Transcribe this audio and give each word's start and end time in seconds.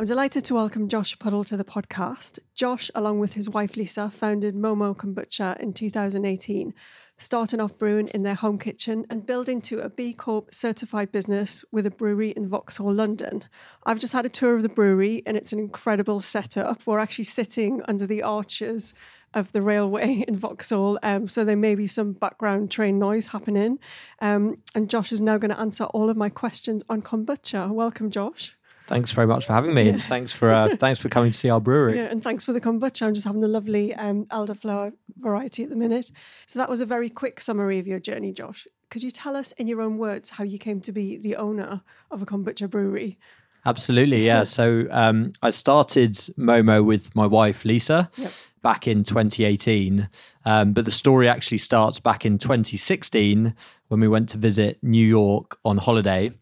I'm 0.00 0.06
delighted 0.06 0.46
to 0.46 0.54
welcome 0.54 0.88
Josh 0.88 1.18
Puddle 1.18 1.44
to 1.44 1.58
the 1.58 1.62
podcast. 1.62 2.38
Josh, 2.54 2.90
along 2.94 3.20
with 3.20 3.34
his 3.34 3.50
wife 3.50 3.76
Lisa, 3.76 4.08
founded 4.08 4.54
Momo 4.54 4.96
Kombucha 4.96 5.60
in 5.60 5.74
2018, 5.74 6.72
starting 7.18 7.60
off 7.60 7.76
brewing 7.76 8.08
in 8.08 8.22
their 8.22 8.34
home 8.34 8.56
kitchen 8.56 9.04
and 9.10 9.26
building 9.26 9.60
to 9.60 9.80
a 9.80 9.90
B 9.90 10.14
Corp 10.14 10.54
certified 10.54 11.12
business 11.12 11.66
with 11.70 11.84
a 11.84 11.90
brewery 11.90 12.30
in 12.30 12.48
Vauxhall, 12.48 12.94
London. 12.94 13.44
I've 13.84 13.98
just 13.98 14.14
had 14.14 14.24
a 14.24 14.30
tour 14.30 14.56
of 14.56 14.62
the 14.62 14.70
brewery 14.70 15.22
and 15.26 15.36
it's 15.36 15.52
an 15.52 15.58
incredible 15.58 16.22
setup. 16.22 16.80
We're 16.86 16.98
actually 16.98 17.24
sitting 17.24 17.82
under 17.86 18.06
the 18.06 18.22
arches 18.22 18.94
of 19.34 19.52
the 19.52 19.60
railway 19.60 20.24
in 20.26 20.34
Vauxhall. 20.34 20.98
Um, 21.02 21.28
so 21.28 21.44
there 21.44 21.56
may 21.56 21.74
be 21.74 21.86
some 21.86 22.14
background 22.14 22.70
train 22.70 22.98
noise 22.98 23.26
happening. 23.26 23.78
Um, 24.20 24.62
and 24.74 24.88
Josh 24.88 25.12
is 25.12 25.20
now 25.20 25.36
going 25.36 25.50
to 25.50 25.60
answer 25.60 25.84
all 25.84 26.08
of 26.08 26.16
my 26.16 26.30
questions 26.30 26.84
on 26.88 27.02
kombucha. 27.02 27.70
Welcome, 27.70 28.10
Josh. 28.10 28.56
Thanks 28.90 29.12
very 29.12 29.28
much 29.28 29.46
for 29.46 29.52
having 29.52 29.72
me, 29.72 29.88
and 29.88 30.02
thanks 30.02 30.32
for 30.32 30.50
uh, 30.50 30.74
thanks 30.74 30.98
for 30.98 31.08
coming 31.08 31.30
to 31.30 31.38
see 31.38 31.48
our 31.48 31.60
brewery. 31.60 31.94
Yeah, 31.94 32.06
and 32.06 32.20
thanks 32.20 32.44
for 32.44 32.52
the 32.52 32.60
kombucha. 32.60 33.06
I'm 33.06 33.14
just 33.14 33.24
having 33.24 33.40
the 33.40 33.46
lovely 33.46 33.94
um, 33.94 34.26
elderflower 34.26 34.92
variety 35.20 35.62
at 35.62 35.70
the 35.70 35.76
minute. 35.76 36.10
So 36.46 36.58
that 36.58 36.68
was 36.68 36.80
a 36.80 36.86
very 36.86 37.08
quick 37.08 37.40
summary 37.40 37.78
of 37.78 37.86
your 37.86 38.00
journey, 38.00 38.32
Josh. 38.32 38.66
Could 38.88 39.04
you 39.04 39.12
tell 39.12 39.36
us 39.36 39.52
in 39.52 39.68
your 39.68 39.80
own 39.80 39.96
words 39.96 40.30
how 40.30 40.42
you 40.42 40.58
came 40.58 40.80
to 40.80 40.90
be 40.90 41.16
the 41.16 41.36
owner 41.36 41.82
of 42.10 42.20
a 42.20 42.26
kombucha 42.26 42.68
brewery? 42.68 43.16
Absolutely, 43.64 44.26
yeah. 44.26 44.42
So 44.58 44.88
um, 44.90 45.34
I 45.40 45.50
started 45.50 46.14
Momo 46.36 46.84
with 46.84 47.14
my 47.14 47.26
wife 47.28 47.64
Lisa 47.64 48.10
Yep. 48.16 48.32
back 48.60 48.88
in 48.88 49.04
2018, 49.04 50.08
um, 50.46 50.72
but 50.72 50.84
the 50.84 50.90
story 50.90 51.28
actually 51.28 51.58
starts 51.58 52.00
back 52.00 52.26
in 52.26 52.38
2016 52.38 53.54
when 53.86 54.00
we 54.00 54.08
went 54.08 54.30
to 54.30 54.36
visit 54.36 54.82
New 54.82 55.06
York 55.06 55.58
on 55.64 55.76
holiday. 55.78 56.32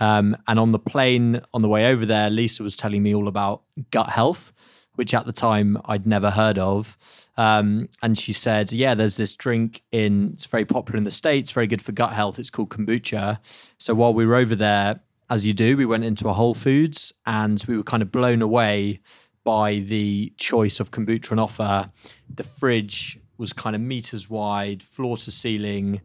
Um, 0.00 0.36
and 0.46 0.58
on 0.58 0.72
the 0.72 0.78
plane 0.78 1.40
on 1.52 1.62
the 1.62 1.68
way 1.68 1.86
over 1.86 2.06
there, 2.06 2.30
Lisa 2.30 2.62
was 2.62 2.76
telling 2.76 3.02
me 3.02 3.14
all 3.14 3.28
about 3.28 3.62
gut 3.90 4.10
health, 4.10 4.52
which 4.94 5.14
at 5.14 5.26
the 5.26 5.32
time 5.32 5.78
I'd 5.84 6.06
never 6.06 6.30
heard 6.30 6.58
of. 6.58 6.96
Um, 7.36 7.88
and 8.02 8.18
she 8.18 8.32
said, 8.32 8.72
"Yeah, 8.72 8.94
there's 8.94 9.16
this 9.16 9.34
drink 9.34 9.82
in. 9.92 10.30
It's 10.32 10.46
very 10.46 10.64
popular 10.64 10.98
in 10.98 11.04
the 11.04 11.10
states. 11.10 11.50
Very 11.52 11.66
good 11.66 11.82
for 11.82 11.92
gut 11.92 12.12
health. 12.12 12.38
It's 12.38 12.50
called 12.50 12.70
kombucha." 12.70 13.38
So 13.78 13.94
while 13.94 14.12
we 14.12 14.26
were 14.26 14.34
over 14.34 14.56
there, 14.56 15.00
as 15.30 15.46
you 15.46 15.52
do, 15.52 15.76
we 15.76 15.86
went 15.86 16.04
into 16.04 16.28
a 16.28 16.32
Whole 16.32 16.54
Foods 16.54 17.12
and 17.26 17.62
we 17.68 17.76
were 17.76 17.82
kind 17.82 18.02
of 18.02 18.10
blown 18.10 18.42
away 18.42 19.00
by 19.44 19.78
the 19.78 20.32
choice 20.36 20.80
of 20.80 20.90
kombucha 20.90 21.32
on 21.32 21.38
offer. 21.38 21.90
The 22.34 22.44
fridge 22.44 23.20
was 23.36 23.52
kind 23.52 23.76
of 23.76 23.82
meters 23.82 24.28
wide, 24.28 24.82
floor 24.82 25.16
to 25.16 25.30
ceiling. 25.30 26.00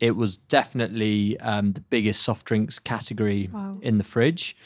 It 0.00 0.16
was 0.16 0.36
definitely 0.36 1.38
um, 1.40 1.72
the 1.72 1.80
biggest 1.80 2.22
soft 2.22 2.46
drinks 2.46 2.78
category 2.78 3.48
Wow. 3.52 3.78
in 3.82 3.98
the 3.98 4.04
fridge, 4.04 4.56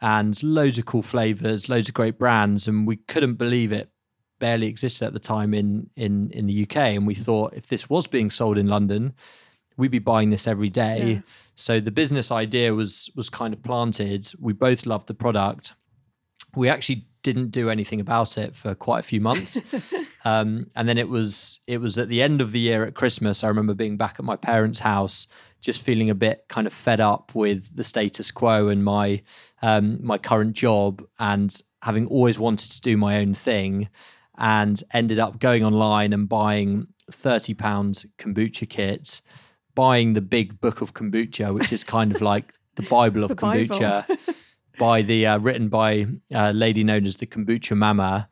and 0.00 0.40
loads 0.42 0.78
of 0.78 0.84
cool 0.86 1.02
flavors, 1.02 1.68
loads 1.68 1.88
of 1.88 1.94
great 1.94 2.18
brands, 2.18 2.68
and 2.68 2.86
we 2.86 2.96
couldn't 2.96 3.34
believe 3.34 3.72
it 3.72 3.90
barely 4.38 4.66
existed 4.68 5.04
at 5.06 5.12
the 5.12 5.18
time 5.18 5.52
in 5.54 5.90
in 5.96 6.30
in 6.30 6.46
the 6.46 6.62
UK. 6.62 6.76
And 6.76 7.06
we 7.06 7.14
thought 7.14 7.54
if 7.54 7.66
this 7.66 7.90
was 7.90 8.06
being 8.06 8.30
sold 8.30 8.56
in 8.58 8.68
London, 8.68 9.14
we'd 9.76 9.90
be 9.90 9.98
buying 9.98 10.30
this 10.30 10.46
every 10.46 10.68
day. 10.70 11.12
Yeah. 11.14 11.20
So 11.54 11.80
the 11.80 11.90
business 11.90 12.30
idea 12.30 12.74
was 12.74 13.10
was 13.16 13.28
kind 13.30 13.52
of 13.54 13.62
planted. 13.62 14.32
We 14.38 14.52
both 14.52 14.86
loved 14.86 15.06
the 15.08 15.14
product. 15.14 15.74
We 16.56 16.68
actually 16.68 17.04
didn't 17.32 17.50
do 17.50 17.68
anything 17.68 18.00
about 18.00 18.38
it 18.38 18.56
for 18.56 18.74
quite 18.74 19.00
a 19.00 19.02
few 19.02 19.20
months. 19.20 19.60
um, 20.24 20.66
and 20.74 20.88
then 20.88 20.96
it 20.96 21.08
was 21.08 21.60
it 21.66 21.78
was 21.78 21.98
at 21.98 22.08
the 22.08 22.22
end 22.22 22.40
of 22.40 22.52
the 22.52 22.58
year 22.58 22.84
at 22.84 22.94
Christmas. 22.94 23.44
I 23.44 23.48
remember 23.48 23.74
being 23.74 23.98
back 23.98 24.16
at 24.18 24.24
my 24.24 24.36
parents' 24.36 24.78
house, 24.78 25.26
just 25.60 25.82
feeling 25.82 26.08
a 26.08 26.14
bit 26.14 26.46
kind 26.48 26.66
of 26.66 26.72
fed 26.72 27.00
up 27.00 27.34
with 27.34 27.76
the 27.76 27.84
status 27.84 28.30
quo 28.30 28.68
and 28.68 28.82
my 28.82 29.22
um, 29.60 29.98
my 30.02 30.16
current 30.16 30.54
job, 30.54 31.04
and 31.18 31.60
having 31.82 32.06
always 32.06 32.38
wanted 32.38 32.70
to 32.72 32.80
do 32.80 32.96
my 32.96 33.18
own 33.18 33.34
thing, 33.34 33.90
and 34.38 34.82
ended 34.94 35.18
up 35.18 35.38
going 35.38 35.64
online 35.64 36.14
and 36.14 36.30
buying 36.30 36.86
thirty 37.12 37.52
pound 37.52 38.06
kombucha 38.16 38.66
kit, 38.66 39.20
buying 39.74 40.14
the 40.14 40.22
big 40.22 40.58
book 40.62 40.80
of 40.80 40.94
kombucha, 40.94 41.52
which 41.52 41.74
is 41.74 41.84
kind 41.84 42.14
of 42.14 42.22
like 42.22 42.54
the 42.76 42.84
Bible 42.84 43.22
of 43.22 43.28
The 43.36 43.36
Bible. 43.36 43.76
by 44.78 45.02
the 45.02 45.26
uh, 45.26 45.38
written 45.38 45.68
by 45.68 46.06
a 46.32 46.52
lady 46.52 46.84
known 46.84 47.06
as 47.06 47.16
the 47.16 47.26
kombucha 47.26 47.76
mama. 47.76 48.28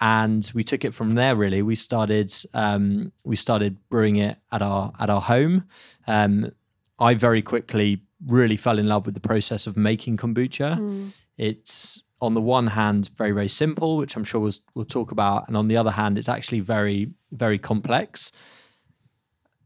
And 0.00 0.48
we 0.54 0.62
took 0.62 0.84
it 0.84 0.94
from 0.94 1.10
there 1.10 1.34
really. 1.34 1.62
We 1.62 1.74
started 1.74 2.32
um, 2.54 3.12
we 3.24 3.36
started 3.36 3.76
brewing 3.88 4.16
it 4.16 4.38
at 4.52 4.62
our 4.62 4.92
at 4.98 5.10
our 5.10 5.20
home. 5.20 5.64
Um, 6.06 6.52
i 7.00 7.14
very 7.14 7.42
quickly 7.42 8.02
really 8.26 8.56
fell 8.56 8.78
in 8.78 8.88
love 8.88 9.06
with 9.06 9.14
the 9.14 9.20
process 9.20 9.66
of 9.66 9.76
making 9.76 10.16
kombucha. 10.16 11.12
It's 11.36 12.02
on 12.20 12.34
the 12.34 12.40
one 12.40 12.66
hand 12.66 13.10
very 13.16 13.30
very 13.30 13.48
simple 13.48 13.96
which 13.96 14.16
i'm 14.16 14.24
sure 14.24 14.40
we'll, 14.40 14.52
we'll 14.74 14.84
talk 14.84 15.12
about 15.12 15.46
and 15.46 15.56
on 15.56 15.68
the 15.68 15.76
other 15.76 15.90
hand 15.90 16.18
it's 16.18 16.28
actually 16.28 16.60
very 16.60 17.10
very 17.30 17.58
complex 17.58 18.32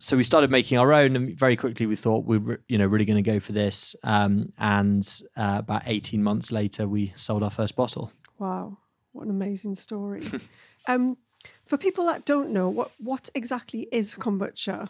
so 0.03 0.17
we 0.17 0.25
started 0.25 0.51
making 0.51 0.79
our 0.79 0.93
own 0.93 1.15
and 1.15 1.39
very 1.39 1.55
quickly 1.57 1.87
we 1.87 1.95
thought 1.95 2.25
we 2.25 2.37
were 2.39 2.61
you 2.69 2.77
know 2.77 2.87
really 2.87 3.05
going 3.05 3.23
to 3.23 3.31
go 3.31 3.39
for 3.39 3.53
this 3.53 3.95
um, 4.03 4.53
and 4.59 5.21
uh, 5.37 5.57
about 5.59 5.83
18 5.87 6.21
months 6.23 6.51
later 6.51 6.89
we 6.89 7.13
sold 7.17 7.43
our 7.43 7.51
first 7.51 7.77
bottle 7.77 8.11
Wow, 8.39 8.77
what 9.13 9.25
an 9.27 9.31
amazing 9.31 9.77
story. 9.77 10.23
um, 10.89 11.17
for 11.65 11.77
people 11.77 12.07
that 12.07 12.25
don't 12.25 12.51
know, 12.51 12.69
what 12.69 12.91
what 12.99 13.31
exactly 13.35 13.87
is 13.93 14.15
kombucha? 14.17 14.89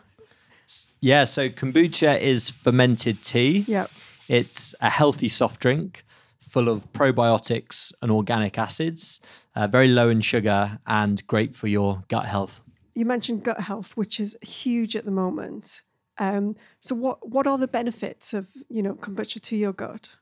yeah 1.01 1.25
so 1.25 1.49
kombucha 1.51 2.19
is 2.21 2.51
fermented 2.51 3.21
tea 3.23 3.65
Yeah. 3.69 3.89
it's 4.29 4.75
a 4.81 4.89
healthy 4.89 5.29
soft 5.29 5.61
drink 5.61 6.05
full 6.41 6.69
of 6.69 6.91
probiotics 6.93 7.93
and 8.01 8.11
organic 8.11 8.59
acids 8.59 9.21
uh, 9.57 9.67
very 9.67 9.89
low 9.89 10.09
in 10.09 10.21
sugar 10.23 10.79
and 10.87 11.27
great 11.27 11.55
for 11.55 11.67
your 11.67 12.03
gut 12.09 12.25
health 12.27 12.61
You 12.95 13.05
mentioned 13.07 13.45
gut 13.45 13.61
health, 13.61 13.97
which 13.97 14.21
is 14.21 14.37
huge 14.43 14.97
at 14.97 15.05
the 15.05 15.11
moment. 15.11 15.83
Um, 16.19 16.57
so 16.81 16.95
what 16.95 17.27
what 17.29 17.47
are 17.47 17.59
the 17.59 17.69
benefits 17.69 18.35
of 18.35 18.49
you 18.69 18.83
know 18.83 18.95
kombucha 18.95 19.41
to 19.41 19.57
your 19.57 19.73
gut? 19.73 20.17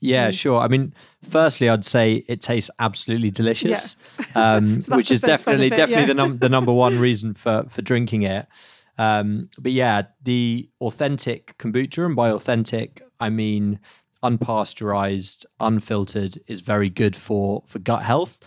Yeah, 0.00 0.30
sure. 0.30 0.60
I 0.60 0.68
mean, 0.68 0.94
firstly, 1.28 1.68
I'd 1.68 1.84
say 1.84 2.24
it 2.26 2.40
tastes 2.40 2.70
absolutely 2.78 3.30
delicious, 3.30 3.96
um, 4.34 4.80
So 4.80 4.96
which 4.96 5.10
is 5.10 5.20
definitely 5.20 5.68
benefit, 5.68 5.76
definitely 5.76 6.02
yeah. 6.02 6.06
the 6.06 6.14
num- 6.14 6.38
the 6.38 6.48
number 6.48 6.72
one 6.72 6.98
reason 6.98 7.34
for 7.34 7.64
for 7.68 7.82
drinking 7.82 8.22
it. 8.22 8.46
Um, 8.98 9.48
but 9.58 9.72
yeah, 9.72 10.02
the 10.22 10.68
authentic 10.80 11.56
kombucha, 11.58 12.04
and 12.04 12.16
by 12.16 12.30
authentic, 12.30 13.02
I 13.18 13.30
mean 13.30 13.80
unpasteurized, 14.22 15.46
unfiltered, 15.60 16.38
is 16.46 16.60
very 16.60 16.90
good 16.90 17.16
for 17.16 17.62
for 17.66 17.78
gut 17.78 18.02
health. 18.02 18.40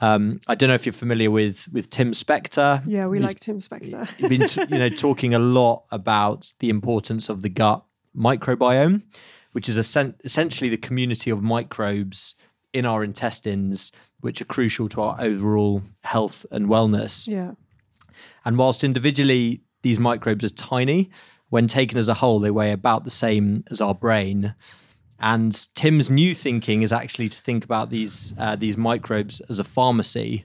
Um, 0.00 0.40
I 0.48 0.54
don't 0.54 0.68
know 0.68 0.74
if 0.74 0.86
you're 0.86 0.92
familiar 0.92 1.30
with 1.30 1.68
with 1.72 1.88
Tim 1.90 2.12
Spector. 2.12 2.82
Yeah, 2.86 3.06
we 3.06 3.18
He's 3.18 3.28
like 3.28 3.40
Tim 3.40 3.58
Spector. 3.58 4.08
He's 4.18 4.28
been 4.56 4.68
t- 4.68 4.74
you 4.74 4.78
know 4.78 4.88
talking 4.88 5.34
a 5.34 5.38
lot 5.38 5.84
about 5.90 6.52
the 6.58 6.68
importance 6.70 7.28
of 7.28 7.42
the 7.42 7.48
gut 7.48 7.84
microbiome, 8.16 9.02
which 9.52 9.68
is 9.68 9.78
essen- 9.78 10.14
essentially 10.24 10.68
the 10.68 10.76
community 10.76 11.30
of 11.30 11.42
microbes 11.42 12.34
in 12.72 12.84
our 12.84 13.04
intestines, 13.04 13.92
which 14.20 14.40
are 14.40 14.46
crucial 14.46 14.88
to 14.88 15.00
our 15.00 15.16
overall 15.20 15.82
health 16.02 16.44
and 16.50 16.66
wellness. 16.66 17.26
yeah. 17.28 17.52
And 18.44 18.58
whilst 18.58 18.84
individually 18.84 19.62
these 19.82 19.98
microbes 19.98 20.44
are 20.44 20.50
tiny, 20.50 21.10
when 21.50 21.66
taken 21.66 21.98
as 21.98 22.08
a 22.08 22.14
whole, 22.14 22.40
they 22.40 22.50
weigh 22.50 22.72
about 22.72 23.04
the 23.04 23.10
same 23.10 23.64
as 23.70 23.80
our 23.80 23.94
brain. 23.94 24.54
And 25.20 25.74
Tim's 25.74 26.10
new 26.10 26.34
thinking 26.34 26.82
is 26.82 26.92
actually 26.92 27.28
to 27.28 27.38
think 27.38 27.64
about 27.64 27.90
these 27.90 28.34
uh, 28.38 28.56
these 28.56 28.76
microbes 28.76 29.40
as 29.48 29.58
a 29.58 29.64
pharmacy, 29.64 30.44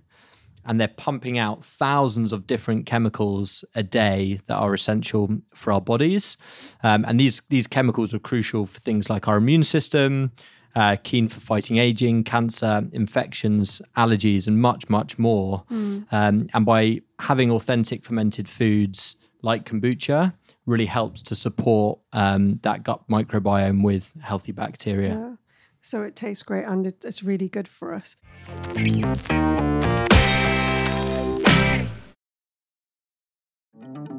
and 0.66 0.80
they're 0.80 0.88
pumping 0.88 1.38
out 1.38 1.64
thousands 1.64 2.32
of 2.32 2.48
different 2.48 2.86
chemicals 2.86 3.66
a 3.76 3.84
day 3.84 4.40
that 4.46 4.56
are 4.56 4.74
essential 4.74 5.30
for 5.54 5.74
our 5.74 5.82
bodies. 5.82 6.38
Um, 6.84 7.04
and 7.08 7.20
these 7.20 7.42
these 7.50 7.68
chemicals 7.68 8.14
are 8.14 8.20
crucial 8.20 8.66
for 8.66 8.80
things 8.80 9.10
like 9.10 9.28
our 9.28 9.38
immune 9.38 9.64
system, 9.64 10.32
uh, 10.76 10.98
keen 11.04 11.28
for 11.28 11.40
fighting 11.40 11.78
aging, 11.78 12.24
cancer, 12.24 12.88
infections, 12.92 13.82
allergies, 13.98 14.48
and 14.48 14.62
much, 14.62 14.88
much 14.90 15.18
more. 15.18 15.64
Um, 16.12 16.48
and 16.54 16.66
by 16.66 17.02
having 17.20 17.52
authentic 17.52 18.06
fermented 18.06 18.48
foods 18.48 19.16
like 19.42 19.66
kombucha, 19.66 20.34
really 20.66 20.86
helps 20.86 21.22
to 21.24 21.36
support 21.36 22.00
um, 22.14 22.60
that 22.64 22.84
gut 22.84 23.08
microbiome 23.10 23.84
with 23.84 24.14
healthy 24.22 24.52
bacteria. 24.52 25.10
Yeah. 25.10 25.36
So 25.82 26.04
it 26.04 26.16
tastes 26.16 26.44
great 26.44 26.66
and 26.66 26.86
it, 26.86 27.06
it's 27.06 27.24
really 27.24 27.48
good 27.48 27.68
for 27.68 27.94
us. 27.94 28.16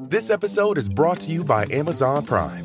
This 0.09 0.31
episode 0.31 0.79
is 0.79 0.89
brought 0.89 1.21
to 1.21 1.31
you 1.31 1.45
by 1.45 1.67
Amazon 1.71 2.27
Prime. 2.27 2.65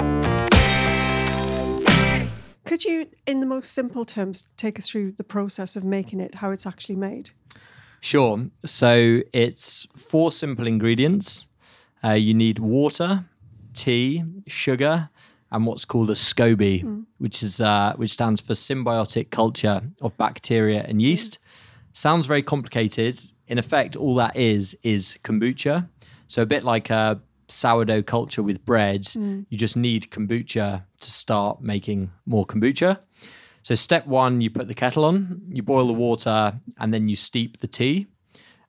Could 2.71 2.85
you, 2.85 3.07
in 3.27 3.41
the 3.41 3.45
most 3.45 3.73
simple 3.73 4.05
terms, 4.05 4.47
take 4.55 4.79
us 4.79 4.89
through 4.89 5.11
the 5.11 5.25
process 5.25 5.75
of 5.75 5.83
making 5.83 6.21
it, 6.21 6.35
how 6.35 6.51
it's 6.51 6.65
actually 6.65 6.95
made? 6.95 7.31
Sure. 7.99 8.45
So 8.63 9.19
it's 9.33 9.89
four 9.93 10.31
simple 10.31 10.65
ingredients. 10.65 11.47
Uh, 12.01 12.11
you 12.11 12.33
need 12.33 12.59
water, 12.59 13.25
tea, 13.73 14.23
sugar, 14.47 15.09
and 15.51 15.65
what's 15.65 15.83
called 15.83 16.11
a 16.11 16.15
SCOBY, 16.15 17.03
which 17.17 17.43
is 17.43 17.59
uh, 17.59 17.91
which 17.97 18.11
stands 18.11 18.39
for 18.39 18.53
symbiotic 18.53 19.31
culture 19.31 19.81
of 20.01 20.15
bacteria 20.15 20.85
and 20.87 21.01
yeast. 21.01 21.39
Sounds 21.91 22.25
very 22.25 22.41
complicated. 22.41 23.19
In 23.47 23.57
effect, 23.57 23.97
all 23.97 24.15
that 24.15 24.37
is 24.37 24.77
is 24.81 25.17
kombucha. 25.25 25.89
So 26.27 26.41
a 26.41 26.45
bit 26.45 26.63
like 26.63 26.89
a 26.89 27.19
sourdough 27.51 28.03
culture 28.03 28.43
with 28.43 28.65
bread, 28.65 29.03
mm. 29.03 29.45
you 29.49 29.57
just 29.57 29.77
need 29.77 30.09
kombucha 30.09 30.83
to 30.99 31.11
start 31.11 31.61
making 31.61 32.11
more 32.25 32.45
kombucha. 32.45 32.99
So 33.63 33.75
step 33.75 34.07
one, 34.07 34.41
you 34.41 34.49
put 34.49 34.67
the 34.67 34.73
kettle 34.73 35.05
on, 35.05 35.41
you 35.51 35.61
boil 35.61 35.87
the 35.87 35.93
water, 35.93 36.59
and 36.79 36.93
then 36.93 37.07
you 37.09 37.15
steep 37.15 37.57
the 37.57 37.67
tea. 37.67 38.07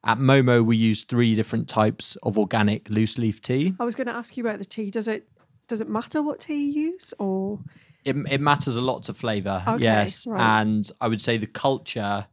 At 0.05 0.19
Momo, 0.19 0.65
we 0.65 0.77
use 0.77 1.05
three 1.05 1.35
different 1.35 1.69
types 1.69 2.17
of 2.25 2.37
organic 2.37 2.91
loose 2.91 3.19
leaf 3.19 3.41
tea. 3.41 3.75
I 3.79 3.85
was 3.85 3.95
going 3.95 4.09
to 4.09 4.13
ask 4.15 4.37
you 4.37 4.45
about 4.45 4.59
the 4.59 4.65
tea. 4.65 4.91
Does 4.91 5.09
it 5.09 5.29
does 5.69 5.81
it 5.81 5.89
matter 5.89 6.21
what 6.23 6.41
tea 6.41 6.67
you 6.67 6.91
use, 6.91 7.15
or 7.19 7.61
It, 8.05 8.17
it 8.29 8.41
matters 8.41 8.75
a 8.75 8.81
lot 8.81 9.05
to 9.05 9.15
flavour, 9.15 9.63
Okay, 9.67 9.83
yes. 9.85 10.27
right. 10.27 10.61
And 10.61 10.91
I 11.01 11.07
would 11.09 11.21
say 11.21 11.39
the 11.39 11.47
culture, 11.47 12.27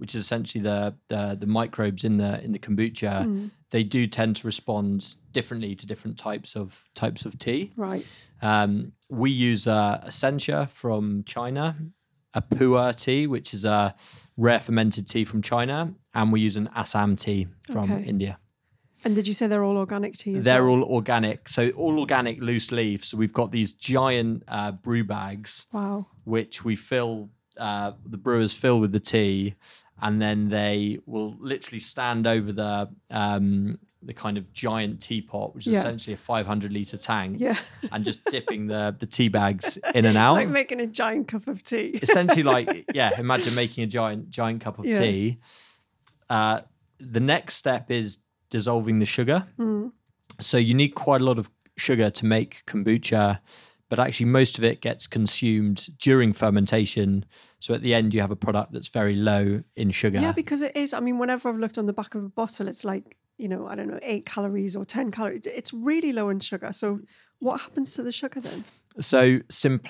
which 0.00 0.14
is 0.14 0.20
essentially 0.24 0.62
the, 0.62 0.94
the 1.08 1.36
the 1.38 1.46
microbes 1.46 2.02
in 2.04 2.16
the 2.16 2.42
in 2.44 2.52
the 2.52 2.58
kombucha, 2.58 3.24
Hmm. 3.24 3.46
they 3.70 3.84
do 3.84 4.06
tend 4.06 4.36
to 4.36 4.46
respond 4.46 5.14
differently 5.32 5.74
to 5.76 5.86
different 5.86 6.18
types 6.18 6.56
of 6.56 6.84
types 6.94 7.24
of 7.24 7.38
tea. 7.38 7.72
right? 7.76 8.04
Um, 8.42 8.92
we 9.08 9.30
use 9.30 9.66
uh, 9.66 10.00
a 10.02 10.08
Sencha 10.08 10.68
from 10.68 11.22
China, 11.24 11.76
a 12.34 12.42
Pu'er 12.42 12.92
tea, 13.04 13.26
which 13.26 13.52
is 13.54 13.64
a 13.64 13.94
rare 14.36 14.60
fermented 14.60 15.06
tea 15.08 15.24
from 15.24 15.42
China, 15.42 15.92
and 16.14 16.32
we 16.32 16.40
use 16.40 16.56
an 16.56 16.68
Assam 16.74 17.16
tea 17.16 17.46
from 17.72 17.92
Okay. 17.92 18.04
India. 18.08 18.38
And 19.04 19.14
did 19.14 19.26
you 19.26 19.32
say 19.32 19.46
they're 19.46 19.64
all 19.64 19.78
organic 19.78 20.12
tea? 20.14 20.36
As 20.36 20.44
They're 20.44 20.64
well? 20.66 20.82
all 20.82 20.94
organic, 20.96 21.48
so 21.48 21.70
all 21.70 21.98
organic 22.00 22.40
loose 22.42 22.70
leaf. 22.70 23.02
So 23.04 23.16
we've 23.16 23.32
got 23.32 23.50
these 23.50 23.72
giant 23.72 24.42
uh, 24.48 24.72
brew 24.72 25.04
bags, 25.04 25.66
wow. 25.72 26.06
which 26.24 26.64
we 26.66 26.76
fill, 26.76 27.30
uh, 27.56 27.92
the 28.04 28.18
brewers 28.18 28.52
fill 28.52 28.78
with 28.78 28.92
the 28.92 29.00
tea, 29.00 29.54
and 30.02 30.20
then 30.20 30.48
they 30.48 30.98
will 31.06 31.36
literally 31.38 31.80
stand 31.80 32.26
over 32.26 32.52
the 32.52 32.88
um, 33.10 33.78
the 34.02 34.14
kind 34.14 34.38
of 34.38 34.50
giant 34.52 35.00
teapot, 35.02 35.54
which 35.54 35.66
is 35.66 35.74
Yeah. 35.74 35.80
essentially 35.80 36.14
a 36.14 36.16
500 36.16 36.72
liter 36.72 36.96
tank, 36.96 37.36
Yeah, 37.38 37.56
and 37.92 38.02
just 38.04 38.20
dipping 38.30 38.66
the 38.66 38.96
the 38.98 39.06
tea 39.06 39.28
bags 39.28 39.76
in 39.94 40.04
and 40.06 40.16
out. 40.16 40.34
like 40.34 40.48
making 40.48 40.80
a 40.80 40.86
giant 40.86 41.28
cup 41.28 41.46
of 41.48 41.62
tea. 41.62 41.98
essentially 42.02 42.42
like 42.42 42.86
yeah 42.94 43.18
imagine 43.20 43.54
making 43.54 43.84
a 43.84 43.86
giant 43.86 44.30
giant 44.30 44.62
cup 44.62 44.78
of 44.78 44.86
Yeah. 44.86 44.98
tea 44.98 45.38
uh, 46.28 46.60
the 46.98 47.20
next 47.20 47.54
step 47.56 47.90
is 47.90 48.18
dissolving 48.50 48.98
the 48.98 49.06
sugar 49.06 49.46
Mm. 49.58 49.92
so 50.40 50.56
you 50.56 50.74
need 50.74 50.90
quite 50.94 51.20
a 51.20 51.24
lot 51.24 51.38
of 51.38 51.50
sugar 51.76 52.10
to 52.10 52.26
make 52.26 52.62
kombucha 52.66 53.40
but 53.90 53.98
actually 53.98 54.26
most 54.26 54.56
of 54.56 54.64
it 54.64 54.80
gets 54.80 55.06
consumed 55.06 55.88
during 55.98 56.32
fermentation 56.32 57.26
so 57.58 57.74
at 57.74 57.82
the 57.82 57.92
end 57.92 58.14
you 58.14 58.22
have 58.22 58.30
a 58.30 58.36
product 58.36 58.72
that's 58.72 58.88
very 58.88 59.14
low 59.14 59.62
in 59.76 59.90
sugar 59.90 60.18
Yeah, 60.20 60.32
because 60.32 60.62
it 60.62 60.74
is. 60.74 60.94
I 60.94 61.00
mean, 61.00 61.18
whenever 61.18 61.50
I've 61.50 61.58
looked 61.58 61.76
on 61.76 61.84
the 61.84 61.92
back 61.92 62.14
of 62.14 62.24
a 62.24 62.28
bottle, 62.30 62.66
it's 62.68 62.84
like 62.84 63.18
you 63.36 63.48
know, 63.48 63.66
I 63.66 63.74
don't 63.74 63.88
know, 63.88 63.98
eight 64.02 64.24
calories 64.26 64.76
or 64.76 64.84
ten 64.84 65.10
calories. 65.10 65.46
It's 65.46 65.72
really 65.72 66.12
low 66.12 66.28
in 66.28 66.40
sugar. 66.40 66.72
So, 66.72 67.00
what 67.38 67.60
happens 67.60 67.94
to 67.94 68.02
the 68.02 68.12
sugar 68.12 68.40
then? 68.40 68.64
so 68.98 69.38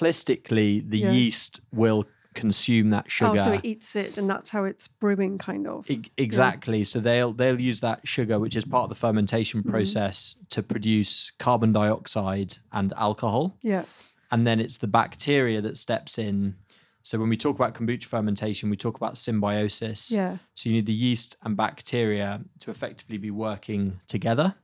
simplistically 0.05 0.89
the 0.89 0.99
Yeah. 0.99 1.13
yeast 1.13 1.61
will 1.73 2.05
consume 2.35 2.91
that 2.91 3.11
sugar 3.11 3.33
Oh, 3.33 3.37
so 3.37 3.53
it 3.53 3.61
eats 3.65 3.97
it, 3.97 4.17
and 4.19 4.31
that's 4.31 4.51
how 4.51 4.65
it's 4.65 4.87
brewing, 4.89 5.37
kind 5.39 5.67
of. 5.67 5.91
E- 5.91 6.11
Exactly. 6.17 6.85
So 6.85 7.01
they'll 7.01 7.33
they'll 7.33 7.61
use 7.61 7.81
that 7.81 8.07
sugar, 8.07 8.39
which 8.39 8.57
is 8.57 8.65
part 8.65 8.85
of 8.85 8.89
the 8.89 8.95
fermentation 8.95 9.61
Mm-hmm. 9.61 9.71
process, 9.71 10.37
to 10.51 10.63
produce 10.63 11.33
carbon 11.39 11.73
dioxide 11.73 12.57
and 12.73 12.93
alcohol, 12.97 13.57
yeah, 13.63 13.85
and 14.31 14.47
then 14.47 14.61
it's 14.61 14.79
the 14.79 14.87
bacteria 14.89 15.61
that 15.61 15.77
steps 15.79 16.19
in. 16.19 16.55
So 17.03 17.19
when 17.19 17.31
we 17.31 17.37
talk 17.37 17.57
about 17.57 17.75
kombucha 17.75 18.05
fermentation, 18.05 18.69
we 18.69 18.77
talk 18.77 18.97
about 18.97 19.17
symbiosis. 19.17 20.13
yeah. 20.13 20.37
So 20.55 20.69
you 20.69 20.75
need 20.77 20.87
the 20.87 20.93
yeast 20.93 21.37
and 21.43 21.57
bacteria 21.57 22.43
to 22.61 22.71
effectively 22.71 23.17
be 23.19 23.31
working 23.31 24.01
together, 24.07 24.55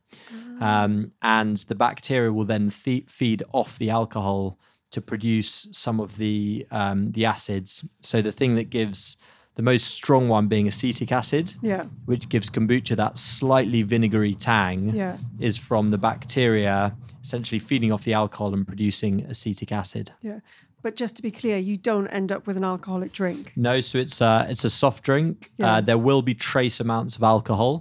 Ah. 0.61 0.85
um, 0.85 1.13
and 1.23 1.57
the 1.57 1.75
bacteria 1.75 2.31
will 2.33 2.45
then 2.45 2.71
fe- 2.71 3.07
feed 3.09 3.43
off 3.53 3.79
the 3.79 3.91
alcohol 3.91 4.59
to 4.97 5.01
produce 5.03 5.69
some 5.73 6.01
of 6.01 6.17
the 6.17 6.67
um, 6.71 7.13
the 7.13 7.25
acids. 7.27 7.87
So 8.01 8.23
the 8.23 8.33
thing 8.33 8.57
that 8.57 8.71
gives 8.71 9.19
the 9.57 9.63
most 9.63 9.87
strong 9.89 10.29
one 10.29 10.49
being 10.49 10.67
acetic 10.69 11.13
acid, 11.13 11.55
Yeah, 11.63 11.85
which 12.07 12.29
gives 12.29 12.49
kombucha 12.51 12.97
that 12.97 13.19
slightly 13.19 13.83
vinegary 13.83 14.35
tang, 14.35 14.95
yeah, 14.95 15.17
is 15.39 15.59
from 15.59 15.91
the 15.91 15.99
bacteria 15.99 16.95
essentially 17.23 17.59
feeding 17.59 17.93
off 17.93 18.05
the 18.05 18.15
alcohol 18.15 18.55
and 18.55 18.67
producing 18.67 19.25
acetic 19.35 19.71
acid. 19.73 20.11
yeah. 20.23 20.41
But 20.83 20.95
just 21.01 21.17
to 21.17 21.23
be 21.23 21.33
clear, 21.33 21.59
you 21.59 21.77
don't 21.77 22.07
end 22.09 22.31
up 22.31 22.47
with 22.47 22.57
an 22.57 22.65
alcoholic 22.65 23.13
drink. 23.13 23.53
No, 23.57 23.81
so 23.81 23.99
it's 23.99 24.21
a 24.21 24.47
it's 24.49 24.65
a 24.65 24.71
soft 24.71 25.05
drink. 25.05 25.51
Yeah. 25.59 25.67
Uh, 25.77 25.81
there 25.89 25.99
will 25.99 26.23
be 26.23 26.35
trace 26.35 26.79
amounts 26.81 27.17
of 27.17 27.23
alcohol. 27.23 27.73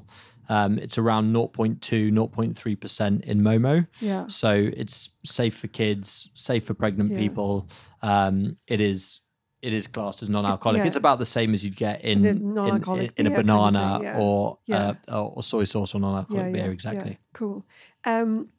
Um, 0.50 0.78
it's 0.80 0.98
around 0.98 1.34
0.2, 1.34 1.80
0.3 2.12 2.80
percent 2.80 3.24
in 3.26 3.42
Momo. 3.42 3.88
Yeah. 4.00 4.26
So 4.28 4.70
it's 4.76 5.12
safe 5.24 5.56
for 5.58 5.68
kids, 5.68 6.30
safe 6.34 6.66
for 6.66 6.74
pregnant 6.74 7.12
Yeah. 7.12 7.18
people. 7.20 7.68
Um, 8.02 8.58
it 8.68 8.82
is 8.82 9.22
it 9.62 9.74
is 9.74 9.88
classed 9.88 10.22
as 10.22 10.30
non-alcoholic. 10.30 10.82
yeah. 10.82 10.86
It's 10.86 10.96
about 10.96 11.18
the 11.18 11.26
same 11.26 11.52
as 11.56 11.66
you'd 11.66 11.76
get 11.76 12.04
in 12.06 12.24
In 12.24 12.26
a 12.26 12.30
in, 12.30 12.38
in, 12.38 12.76
a 12.76 12.80
beer 12.80 12.80
kind 12.80 13.28
of 13.28 13.34
banana 13.34 13.96
thing, 14.00 14.04
yeah. 14.04 14.20
or. 14.20 14.60
Uh, 14.72 14.94
or 15.08 15.34
or 15.38 15.44
soy 15.44 15.64
sauce 15.64 15.96
or 15.96 16.00
non-alcoholic 16.00 16.54
beer. 16.54 16.72
Exactly. 16.72 17.18
Cool. 17.34 17.66
Um, 18.04 18.50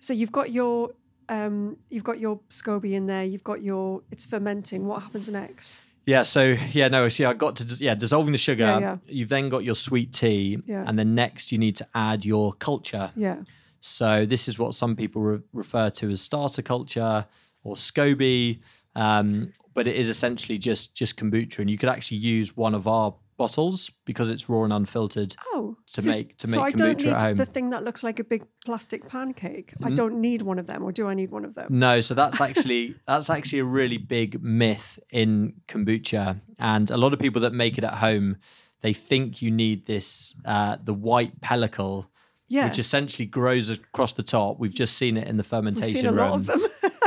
so 0.00 0.12
you've 0.12 0.32
got 0.32 0.50
your 0.50 0.90
um, 1.28 1.76
you've 1.90 2.04
got 2.04 2.18
your 2.18 2.40
SCOBY 2.50 2.92
in 2.92 3.06
there. 3.06 3.24
You've 3.24 3.44
got 3.44 3.62
your 3.62 4.02
it's 4.10 4.26
fermenting. 4.26 4.86
What 4.86 5.02
happens 5.02 5.28
next? 5.28 5.74
Yeah, 6.06 6.22
so 6.22 6.56
yeah, 6.72 6.88
no, 6.88 7.08
see, 7.08 7.24
I 7.24 7.32
got 7.34 7.56
to 7.56 7.64
yeah, 7.84 7.94
dissolving 7.94 8.32
the 8.32 8.38
sugar. 8.38 8.64
Yeah, 8.64 8.78
yeah. 8.80 8.96
You've 9.06 9.28
then 9.28 9.48
got 9.48 9.62
your 9.64 9.74
sweet 9.76 10.12
tea, 10.12 10.58
Yeah. 10.66 10.84
and 10.86 10.98
then 10.98 11.14
next 11.14 11.52
you 11.52 11.58
need 11.58 11.76
to 11.76 11.86
add 11.94 12.24
your 12.24 12.52
culture. 12.54 13.10
Yeah. 13.16 13.36
So 13.80 14.26
this 14.26 14.48
is 14.48 14.58
what 14.58 14.74
some 14.74 14.96
people 14.96 15.22
re- 15.22 15.40
refer 15.52 15.90
to 15.90 16.10
as 16.10 16.20
starter 16.20 16.62
culture 16.62 17.26
or 17.64 17.74
SCOBY, 17.76 18.60
um, 18.96 19.52
but 19.74 19.86
it 19.88 19.96
is 19.96 20.08
essentially 20.08 20.58
just 20.58 20.94
just 20.96 21.16
kombucha, 21.16 21.60
and 21.60 21.70
you 21.70 21.78
could 21.78 21.88
actually 21.88 22.18
use 22.18 22.56
one 22.56 22.74
of 22.74 22.86
our 22.88 23.14
bottles 23.42 23.90
because 24.04 24.28
it's 24.34 24.48
raw 24.48 24.62
and 24.64 24.72
unfiltered. 24.72 25.34
Oh, 25.54 25.76
To 25.94 26.00
so, 26.02 26.10
make- 26.10 26.36
to 26.38 26.46
so 26.48 26.60
I 26.62 26.66
make 26.66 26.76
don't 26.76 27.00
need 27.04 27.12
at 27.12 27.22
home. 27.22 27.36
the 27.36 27.46
thing 27.54 27.70
that 27.70 27.82
looks 27.84 28.02
like 28.02 28.18
a 28.20 28.24
big 28.24 28.42
plastic 28.64 29.00
pancake. 29.08 29.68
I 29.82 29.90
don't 29.90 30.20
need 30.20 30.42
one 30.42 30.58
of 30.60 30.66
them, 30.66 30.80
or 30.84 30.92
do 30.92 31.04
I 31.12 31.14
need 31.14 31.30
one 31.30 31.44
of 31.44 31.54
them? 31.54 31.66
No, 31.70 32.00
so 32.00 32.14
that's 32.14 32.40
actually 32.48 32.94
that's 33.06 33.28
actually 33.30 33.60
a 33.60 33.64
really 33.80 33.98
big 33.98 34.30
myth 34.42 34.98
in 35.10 35.54
kombucha, 35.68 36.40
and 36.58 36.90
a 36.90 36.96
lot 36.96 37.12
of 37.14 37.18
people 37.18 37.40
that 37.42 37.52
make 37.52 37.74
it 37.78 37.84
at 37.84 37.94
home, 38.06 38.36
they 38.80 38.92
think 38.92 39.42
you 39.42 39.50
need 39.50 39.86
this 39.86 40.34
uh, 40.44 40.76
the 40.88 40.94
white 40.94 41.34
pellicle, 41.40 42.06
Yeah, 42.48 42.66
which 42.68 42.78
essentially 42.78 43.26
grows 43.26 43.68
across 43.70 44.12
the 44.14 44.22
top. 44.36 44.58
We've 44.60 44.74
just 44.84 44.94
seen 44.96 45.16
it 45.16 45.26
in 45.28 45.36
the 45.36 45.44
fermentation 45.44 45.96
seen 45.96 46.06
a 46.06 46.12
room. 46.12 46.18
lot 46.18 46.34
of 46.40 46.46
them. 46.46 46.60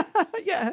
yeah. 0.51 0.71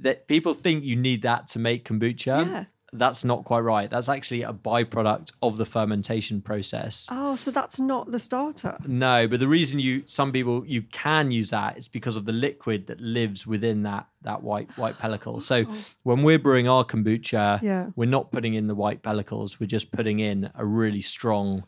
that 0.00 0.26
people 0.28 0.54
think 0.54 0.84
you 0.84 0.96
need 0.96 1.22
that 1.22 1.46
to 1.52 1.58
make 1.58 1.84
kombucha. 1.88 2.46
Yeah. 2.46 2.64
That's 2.92 3.22
not 3.22 3.44
quite 3.44 3.60
right. 3.60 3.90
That's 3.90 4.08
actually 4.08 4.44
a 4.44 4.52
byproduct 4.52 5.32
of 5.42 5.58
the 5.58 5.66
fermentation 5.66 6.40
process. 6.40 7.06
Oh, 7.10 7.36
so 7.36 7.50
that's 7.50 7.78
not 7.78 8.10
the 8.10 8.18
starter. 8.18 8.78
No, 8.86 9.28
but 9.28 9.40
the 9.40 9.48
reason 9.48 9.78
you 9.78 10.04
some 10.06 10.32
people 10.32 10.64
you 10.66 10.82
can 10.82 11.30
use 11.30 11.50
that 11.50 11.76
is 11.76 11.86
because 11.86 12.16
of 12.16 12.24
the 12.24 12.32
liquid 12.32 12.86
that 12.86 12.98
lives 13.00 13.46
within 13.46 13.82
that 13.82 14.06
that 14.22 14.42
white 14.42 14.70
white 14.78 14.96
pellicle. 14.98 15.42
So 15.42 15.64
oh. 15.68 15.84
when 16.04 16.22
we're 16.22 16.38
brewing 16.38 16.66
our 16.66 16.82
kombucha, 16.82 17.60
Yeah. 17.60 17.90
we're 17.94 18.08
not 18.08 18.32
putting 18.32 18.54
in 18.54 18.68
the 18.68 18.74
white 18.74 19.02
pellicles. 19.02 19.60
We're 19.60 19.66
just 19.66 19.92
putting 19.92 20.20
in 20.20 20.50
a 20.54 20.64
really 20.64 21.02
strong, 21.02 21.64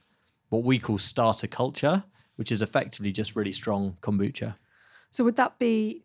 what 0.48 0.64
we 0.64 0.78
call 0.78 0.96
starter 0.96 1.46
culture, 1.46 2.02
which 2.36 2.50
is 2.50 2.62
effectively 2.62 3.12
just 3.12 3.36
really 3.36 3.52
strong 3.52 3.98
kombucha. 4.00 4.56
So 5.10 5.24
would 5.24 5.36
that 5.36 5.58
be 5.58 6.02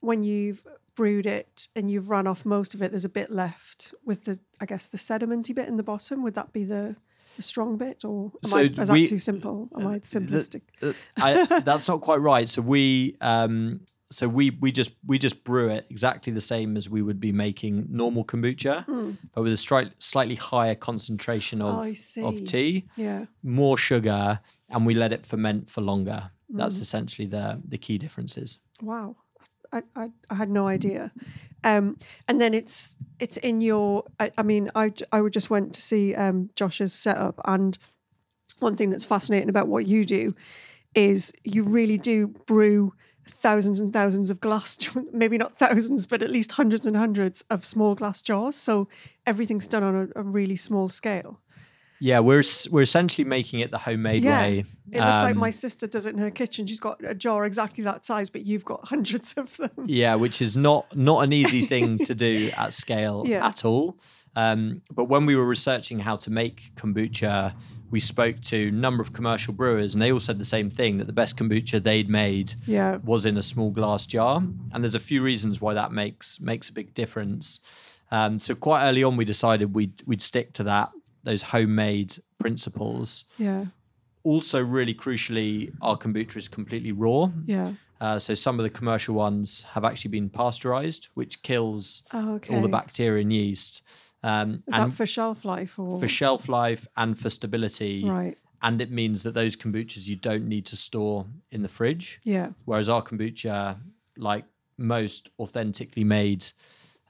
when 0.00 0.22
you've 0.22 0.66
brewed 0.98 1.26
it 1.26 1.68
and 1.76 1.90
you've 1.90 2.10
run 2.10 2.26
off 2.26 2.44
most 2.44 2.74
of 2.74 2.82
it, 2.82 2.90
there's 2.90 3.04
a 3.04 3.08
bit 3.20 3.30
left 3.30 3.94
with 4.04 4.24
the, 4.24 4.38
I 4.60 4.66
guess, 4.66 4.88
the 4.88 4.98
sedimenty 4.98 5.54
bit 5.54 5.68
in 5.68 5.76
the 5.76 5.82
bottom? 5.92 6.22
Would 6.24 6.34
that 6.34 6.52
be 6.52 6.64
the, 6.64 6.96
the 7.36 7.42
strong 7.42 7.76
bit, 7.78 8.04
or 8.04 8.32
am 8.44 8.50
So 8.50 8.58
I, 8.58 8.62
is 8.64 8.90
we- 8.90 9.02
that 9.02 9.08
too 9.08 9.18
simple? 9.20 9.68
Am 9.78 9.86
I 9.86 9.98
simplistic? 10.00 10.62
Uh, 10.82 10.92
I, 11.16 11.60
that's 11.60 11.86
not 11.86 12.00
quite 12.00 12.20
right. 12.20 12.48
So 12.48 12.60
we, 12.62 13.14
um, 13.20 13.80
so 14.10 14.26
we 14.26 14.50
we 14.64 14.72
just 14.72 14.92
we 15.06 15.18
just 15.18 15.44
brew 15.44 15.68
it 15.68 15.86
exactly 15.90 16.32
the 16.32 16.40
same 16.54 16.76
as 16.78 16.88
we 16.88 17.00
would 17.02 17.20
be 17.20 17.30
making 17.30 17.86
normal 17.90 18.24
kombucha, 18.24 18.76
but 19.34 19.42
with 19.42 19.52
a 19.52 19.56
stri- 19.56 19.92
slightly 19.98 20.34
higher 20.34 20.74
concentration 20.74 21.60
of 21.62 21.84
Hmm. 21.84 22.24
Oh, 22.24 22.28
of 22.28 22.44
tea, 22.44 22.88
yeah. 22.96 23.26
more 23.42 23.76
sugar, 23.78 24.40
and 24.70 24.86
we 24.86 24.94
let 24.94 25.12
it 25.12 25.26
ferment 25.26 25.68
for 25.68 25.82
longer. 25.82 26.30
Hmm. 26.50 26.56
That's 26.58 26.78
essentially 26.78 27.28
the 27.28 27.60
the 27.72 27.78
key 27.78 27.98
differences. 27.98 28.58
Wow, 28.80 29.16
I, 29.72 29.82
I, 29.94 30.10
I 30.30 30.34
had 30.34 30.50
no 30.50 30.68
idea. 30.68 31.12
Um, 31.64 31.98
and 32.28 32.40
then 32.40 32.54
it's 32.54 32.96
it's 33.18 33.36
in 33.36 33.60
your. 33.60 34.04
I, 34.20 34.30
I 34.38 34.42
mean, 34.42 34.70
I 34.74 34.92
would 35.20 35.32
just 35.32 35.50
went 35.50 35.74
to 35.74 35.82
see 35.82 36.14
um, 36.14 36.50
Josh's 36.54 36.92
setup, 36.92 37.40
and 37.44 37.76
one 38.60 38.76
thing 38.76 38.90
that's 38.90 39.04
fascinating 39.04 39.48
about 39.48 39.68
what 39.68 39.86
you 39.86 40.04
do 40.04 40.34
is 40.94 41.32
you 41.44 41.62
really 41.62 41.98
do 41.98 42.28
brew 42.28 42.94
thousands 43.26 43.78
and 43.80 43.92
thousands 43.92 44.30
of 44.30 44.40
glass, 44.40 44.78
maybe 45.12 45.38
not 45.38 45.56
thousands, 45.56 46.06
but 46.06 46.22
at 46.22 46.30
least 46.30 46.52
hundreds 46.52 46.86
and 46.86 46.96
hundreds 46.96 47.42
of 47.50 47.64
small 47.64 47.94
glass 47.94 48.22
jars. 48.22 48.56
So 48.56 48.88
everything's 49.26 49.66
done 49.66 49.82
on 49.82 50.12
a, 50.14 50.20
a 50.20 50.22
really 50.22 50.56
small 50.56 50.88
scale. 50.88 51.40
Yeah, 52.00 52.20
we're 52.20 52.42
we're 52.70 52.82
essentially 52.82 53.24
making 53.24 53.60
it 53.60 53.70
the 53.70 53.78
homemade 53.78 54.22
Yeah, 54.22 54.40
way. 54.40 54.64
It 54.90 55.00
looks 55.00 55.22
like 55.22 55.34
Um, 55.34 55.38
my 55.38 55.50
sister 55.50 55.86
does 55.86 56.06
it 56.06 56.14
in 56.14 56.18
her 56.18 56.30
kitchen. 56.30 56.66
She's 56.66 56.80
got 56.80 57.00
a 57.04 57.14
jar 57.14 57.44
exactly 57.44 57.84
that 57.84 58.04
size, 58.04 58.30
but 58.30 58.46
you've 58.46 58.64
got 58.64 58.84
hundreds 58.88 59.34
of 59.34 59.56
them. 59.56 59.70
Yeah, 59.84 60.14
which 60.14 60.40
is 60.40 60.56
not 60.56 60.96
not 60.96 61.24
an 61.24 61.32
easy 61.32 61.66
thing 61.66 61.98
to 61.98 62.14
do 62.14 62.50
at 62.56 62.72
scale 62.72 63.24
Yeah. 63.26 63.46
at 63.46 63.64
all. 63.64 63.98
Um, 64.36 64.82
but 64.94 65.06
when 65.06 65.26
we 65.26 65.34
were 65.34 65.44
researching 65.46 65.98
how 65.98 66.14
to 66.16 66.30
make 66.30 66.70
kombucha, 66.76 67.54
we 67.90 67.98
spoke 67.98 68.40
to 68.42 68.68
a 68.68 68.70
number 68.70 69.02
of 69.02 69.12
commercial 69.12 69.52
brewers, 69.52 69.94
and 69.94 70.02
they 70.02 70.12
all 70.12 70.20
said 70.20 70.38
the 70.38 70.44
same 70.44 70.70
thing: 70.70 70.98
that 70.98 71.06
the 71.08 71.12
best 71.12 71.36
kombucha 71.36 71.82
they'd 71.82 72.08
made 72.08 72.52
Yeah. 72.66 72.98
was 73.02 73.26
in 73.26 73.36
a 73.36 73.42
small 73.42 73.70
glass 73.70 74.06
jar. 74.06 74.42
And 74.72 74.84
there's 74.84 74.94
a 74.94 75.00
few 75.00 75.22
reasons 75.22 75.60
why 75.60 75.74
that 75.74 75.90
makes 75.92 76.40
makes 76.40 76.68
a 76.68 76.72
big 76.72 76.94
difference. 76.94 77.60
Um, 78.12 78.38
so 78.38 78.54
quite 78.54 78.88
early 78.88 79.02
on, 79.02 79.16
we 79.16 79.24
decided 79.24 79.74
we'd 79.74 80.02
we'd 80.06 80.22
stick 80.22 80.52
to 80.54 80.62
that 80.64 80.90
those 81.24 81.42
homemade 81.42 82.16
principles. 82.38 83.24
Yeah. 83.38 83.66
Also, 84.24 84.62
really 84.62 84.94
crucially, 84.94 85.72
our 85.80 85.96
kombucha 85.96 86.36
is 86.36 86.48
completely 86.48 86.92
raw. 86.92 87.30
Yeah. 87.46 87.72
Uh, 88.00 88.18
so 88.18 88.34
some 88.34 88.58
of 88.60 88.62
the 88.62 88.70
commercial 88.70 89.14
ones 89.14 89.64
have 89.64 89.84
actually 89.84 90.10
been 90.10 90.28
pasteurized, 90.30 91.08
which 91.14 91.42
kills 91.42 92.02
Oh, 92.12 92.34
okay. 92.34 92.54
all 92.54 92.62
the 92.62 92.68
bacteria 92.68 93.22
and 93.22 93.32
yeast. 93.32 93.82
Um, 94.22 94.62
Is 94.66 94.76
and 94.76 94.92
that 94.92 94.96
for 94.96 95.06
shelf 95.06 95.44
life 95.44 95.78
or 95.78 95.98
for 96.00 96.08
shelf 96.08 96.48
life 96.48 96.86
and 96.96 97.18
for 97.18 97.30
stability. 97.30 98.04
right? 98.04 98.36
And 98.62 98.80
it 98.80 98.90
means 98.90 99.22
that 99.22 99.34
those 99.34 99.54
kombuchas 99.56 100.06
you 100.08 100.16
don't 100.16 100.46
need 100.48 100.66
to 100.66 100.76
store 100.76 101.24
in 101.52 101.62
the 101.62 101.68
fridge. 101.68 102.20
Yeah. 102.24 102.50
Whereas 102.64 102.88
our 102.88 103.02
kombucha, 103.02 103.76
like 104.16 104.44
most 104.76 105.30
authentically 105.38 106.02
made, 106.04 106.44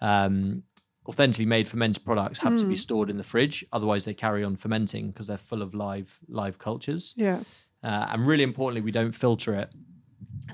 um, 0.00 0.62
authentically 1.09 1.47
made 1.47 1.67
fermented 1.67 2.05
products, 2.05 2.38
have 2.41 2.57
to 2.57 2.65
Hmm. 2.65 2.69
be 2.69 2.75
stored 2.75 3.09
in 3.11 3.17
the 3.17 3.23
fridge. 3.23 3.65
Otherwise, 3.73 4.05
they 4.05 4.15
carry 4.15 4.45
on 4.45 4.57
fermenting 4.57 5.11
because 5.11 5.27
they're 5.27 5.37
full 5.38 5.62
of 5.62 5.75
live 5.75 6.21
live 6.29 6.59
cultures. 6.59 7.15
Yeah. 7.17 7.41
Uh, 7.83 8.07
and 8.11 8.27
really 8.27 8.43
importantly, 8.43 8.83
we 8.83 8.91
don't 8.93 9.12
filter 9.12 9.55
it 9.55 9.73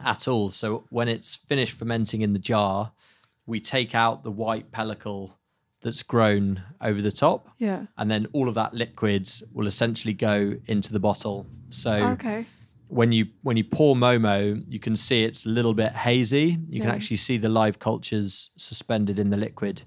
at 0.05 0.29
all. 0.29 0.51
So 0.51 0.85
when 0.91 1.09
it's 1.09 1.35
finished 1.35 1.77
fermenting 1.77 2.23
in 2.23 2.33
the 2.33 2.39
jar, 2.39 2.93
we 3.47 3.61
take 3.61 3.95
out 3.95 4.23
the 4.23 4.31
white 4.31 4.71
pellicle 4.71 5.33
that's 5.81 6.03
grown 6.03 6.63
over 6.81 7.03
the 7.03 7.13
top, 7.13 7.51
Yeah. 7.59 7.87
and 7.99 8.11
then 8.11 8.27
all 8.33 8.49
of 8.49 8.55
that 8.55 8.73
liquid 8.75 9.29
will 9.53 9.67
essentially 9.67 10.15
go 10.15 10.57
into 10.67 10.93
the 10.93 11.01
bottle. 11.01 11.47
So 11.71 11.93
Okay. 12.13 12.47
when 12.89 13.13
you 13.13 13.27
when 13.43 13.57
you 13.57 13.65
pour 13.65 13.95
Momo, 13.97 14.65
you 14.69 14.79
can 14.79 14.97
see 14.97 15.25
it's 15.25 15.45
a 15.47 15.49
little 15.49 15.75
bit 15.75 15.93
hazy. 15.93 16.59
You 16.69 16.81
can 16.81 16.91
actually 16.91 17.17
see 17.19 17.37
the 17.39 17.49
live 17.51 17.79
cultures 17.79 18.51
suspended 18.57 19.19
in 19.19 19.31
the 19.31 19.37
liquid. 19.37 19.83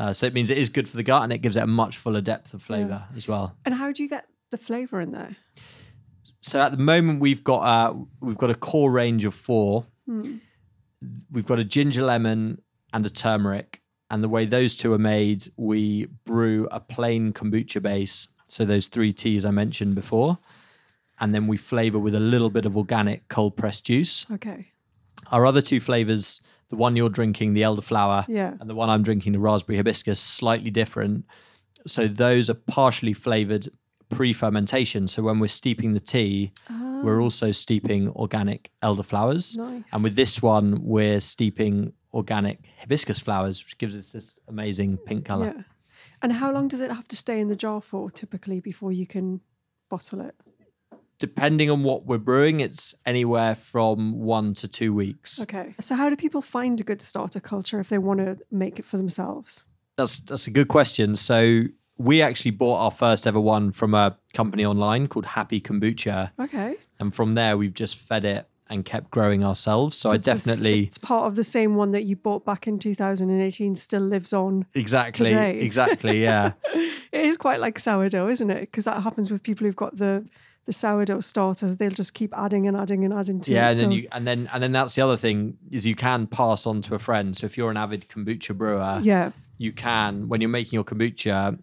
Uh, 0.00 0.14
so 0.14 0.26
it 0.26 0.32
means 0.32 0.48
it 0.48 0.56
is 0.56 0.70
good 0.70 0.88
for 0.88 0.96
the 0.96 1.02
gut, 1.02 1.22
and 1.22 1.30
it 1.30 1.42
gives 1.42 1.56
it 1.58 1.62
a 1.62 1.66
much 1.66 1.98
fuller 1.98 2.22
depth 2.22 2.54
of 2.54 2.62
flavor 2.62 3.04
as 3.14 3.28
well. 3.28 3.54
And 3.66 3.74
how 3.74 3.92
do 3.92 4.02
you 4.02 4.08
get 4.08 4.24
the 4.50 4.56
flavor 4.56 4.98
in 4.98 5.12
there? 5.12 5.36
So 6.40 6.58
at 6.58 6.72
the 6.72 6.82
moment 6.82 7.20
we've 7.20 7.44
got 7.44 7.60
uh, 7.60 7.94
we've 8.20 8.38
got 8.38 8.48
a 8.48 8.54
core 8.54 8.90
range 8.90 9.26
of 9.26 9.34
four. 9.34 9.84
Hmm. 10.06 10.38
We've 11.30 11.44
got 11.44 11.58
a 11.58 11.64
ginger 11.64 12.02
lemon 12.02 12.62
and 12.94 13.04
a 13.04 13.10
turmeric, 13.10 13.82
and 14.08 14.24
the 14.24 14.28
way 14.28 14.46
those 14.46 14.74
two 14.74 14.94
are 14.94 14.98
made, 14.98 15.46
we 15.58 16.06
brew 16.24 16.66
a 16.70 16.80
plain 16.80 17.34
kombucha 17.34 17.82
base. 17.82 18.26
So 18.48 18.64
those 18.64 18.86
three 18.88 19.12
teas 19.12 19.44
I 19.44 19.50
mentioned 19.50 19.94
before, 19.94 20.38
and 21.20 21.34
then 21.34 21.46
we 21.46 21.58
flavor 21.58 21.98
with 21.98 22.14
a 22.14 22.20
little 22.20 22.50
bit 22.50 22.64
of 22.64 22.74
organic 22.74 23.28
cold 23.28 23.54
pressed 23.54 23.84
juice. 23.84 24.24
Okay. 24.32 24.68
Our 25.30 25.44
other 25.44 25.60
two 25.60 25.78
flavors, 25.78 26.40
the 26.70 26.76
one 26.76 26.96
you're 26.96 27.10
drinking, 27.10 27.52
the 27.52 27.62
elderflower, 27.62 28.24
Yeah. 28.28 28.54
and 28.60 28.70
the 28.70 28.74
one 28.74 28.88
I'm 28.88 29.02
drinking, 29.02 29.32
the 29.32 29.38
raspberry 29.38 29.76
hibiscus, 29.76 30.18
slightly 30.18 30.70
different. 30.70 31.26
So 31.86 32.08
those 32.08 32.48
are 32.48 32.54
partially 32.54 33.12
flavored 33.12 33.68
pre-fermentation. 34.08 35.06
So 35.06 35.22
when 35.22 35.38
we're 35.38 35.48
steeping 35.48 35.94
the 35.94 36.00
tea, 36.00 36.52
we're 37.02 37.20
ah. 37.20 37.24
also 37.24 37.52
steeping 37.52 38.08
organic 38.10 38.70
elderflowers. 38.82 39.56
Nice. 39.56 39.84
And 39.92 40.02
with 40.02 40.16
this 40.16 40.42
one, 40.42 40.80
we're 40.82 41.20
steeping 41.20 41.92
organic 42.12 42.58
hibiscus 42.78 43.18
flowers, 43.18 43.64
which 43.64 43.78
gives 43.78 43.96
us 43.96 44.10
this 44.10 44.38
amazing 44.48 44.98
pink 44.98 45.24
color. 45.24 45.52
Yeah. 45.56 45.62
And 46.22 46.32
how 46.32 46.52
long 46.52 46.68
does 46.68 46.80
it 46.80 46.90
have 46.90 47.08
to 47.08 47.16
stay 47.16 47.40
in 47.40 47.48
the 47.48 47.56
jar 47.56 47.80
for 47.80 48.10
typically 48.10 48.60
before 48.60 48.92
you 48.92 49.06
can 49.06 49.40
bottle 49.88 50.20
it? 50.20 50.34
Depending 51.20 51.70
on 51.70 51.84
what 51.84 52.06
we're 52.06 52.18
brewing, 52.18 52.60
it's 52.60 52.94
anywhere 53.06 53.54
from 53.54 54.18
one 54.20 54.54
to 54.54 54.66
two 54.66 54.92
weeks. 54.92 55.40
Okay. 55.42 55.74
So 55.78 55.94
how 55.94 56.08
do 56.10 56.16
people 56.16 56.40
find 56.40 56.80
a 56.80 56.82
good 56.82 57.00
starter 57.00 57.40
culture 57.40 57.78
if 57.78 57.90
they 57.90 57.98
want 57.98 58.20
to 58.20 58.38
make 58.50 58.78
it 58.78 58.84
for 58.84 58.96
themselves? 58.96 59.62
That's 59.96 60.20
that's 60.20 60.46
a 60.46 60.50
good 60.50 60.68
question. 60.68 61.14
So 61.16 61.64
we 61.98 62.22
actually 62.22 62.52
bought 62.52 62.78
our 62.78 62.90
first 62.90 63.26
ever 63.26 63.38
one 63.38 63.70
from 63.70 63.92
a 63.94 64.16
company 64.32 64.62
mm-hmm. 64.62 64.70
online 64.70 65.06
called 65.08 65.26
Happy 65.26 65.60
Kombucha, 65.60 66.30
Okay. 66.40 66.76
and 66.98 67.14
from 67.14 67.34
there 67.34 67.58
we've 67.58 67.74
just 67.74 67.96
fed 67.96 68.24
it 68.24 68.46
and 68.70 68.84
kept 68.84 69.10
growing 69.10 69.44
ourselves. 69.44 69.96
So, 69.96 70.12
I 70.12 70.14
it's 70.14 70.24
definitely 70.24 70.84
it's 70.84 70.96
part 70.96 71.26
of 71.26 71.36
the 71.36 71.44
same 71.44 71.74
one 71.74 71.90
that 71.90 72.04
you 72.04 72.16
bought 72.16 72.46
back 72.46 72.66
in 72.66 72.78
2018 72.78 73.74
still 73.74 74.00
lives 74.00 74.32
on. 74.32 74.64
exactly 74.74 75.28
today. 75.28 75.60
exactly 75.60 76.22
yeah 76.22 76.52
It 77.12 77.24
is 77.24 77.36
quite 77.36 77.60
like 77.60 77.78
sourdough, 77.78 78.28
isn't 78.28 78.50
it? 78.50 78.60
Because 78.60 78.84
that 78.84 79.02
happens 79.02 79.30
with 79.30 79.42
people 79.42 79.66
who've 79.66 79.76
got 79.76 79.96
the 79.96 80.24
the 80.66 80.72
sourdough 80.72 81.20
starters. 81.20 81.76
They'll 81.78 81.90
just 81.90 82.14
keep 82.14 82.36
adding 82.36 82.66
and 82.68 82.76
adding 82.76 83.04
and 83.04 83.12
adding 83.14 83.40
to 83.42 83.52
yeah, 83.52 83.68
it. 83.68 83.70
and 83.72 83.78
then 83.80 83.90
So- 83.90 83.94
you 83.96 84.08
and 84.12 84.26
then 84.26 84.50
and 84.52 84.62
then 84.62 84.72
that's 84.72 84.94
the 84.94 85.02
other 85.02 85.16
thing 85.16 85.56
is 85.70 85.86
you 85.86 85.94
can 85.96 86.26
pass 86.26 86.66
on 86.66 86.82
to 86.82 86.94
a 86.94 86.98
friend. 86.98 87.36
So 87.36 87.46
if 87.46 87.56
you're 87.58 87.70
an 87.70 87.76
avid 87.76 88.08
kombucha 88.08 88.56
brewer, 88.56 89.00
yeah, 89.02 89.32
you 89.58 89.72
can 89.72 90.28
when 90.28 90.40
you're 90.40 90.50
making 90.50 90.76
your 90.76 90.84
kombucha. 90.84 91.58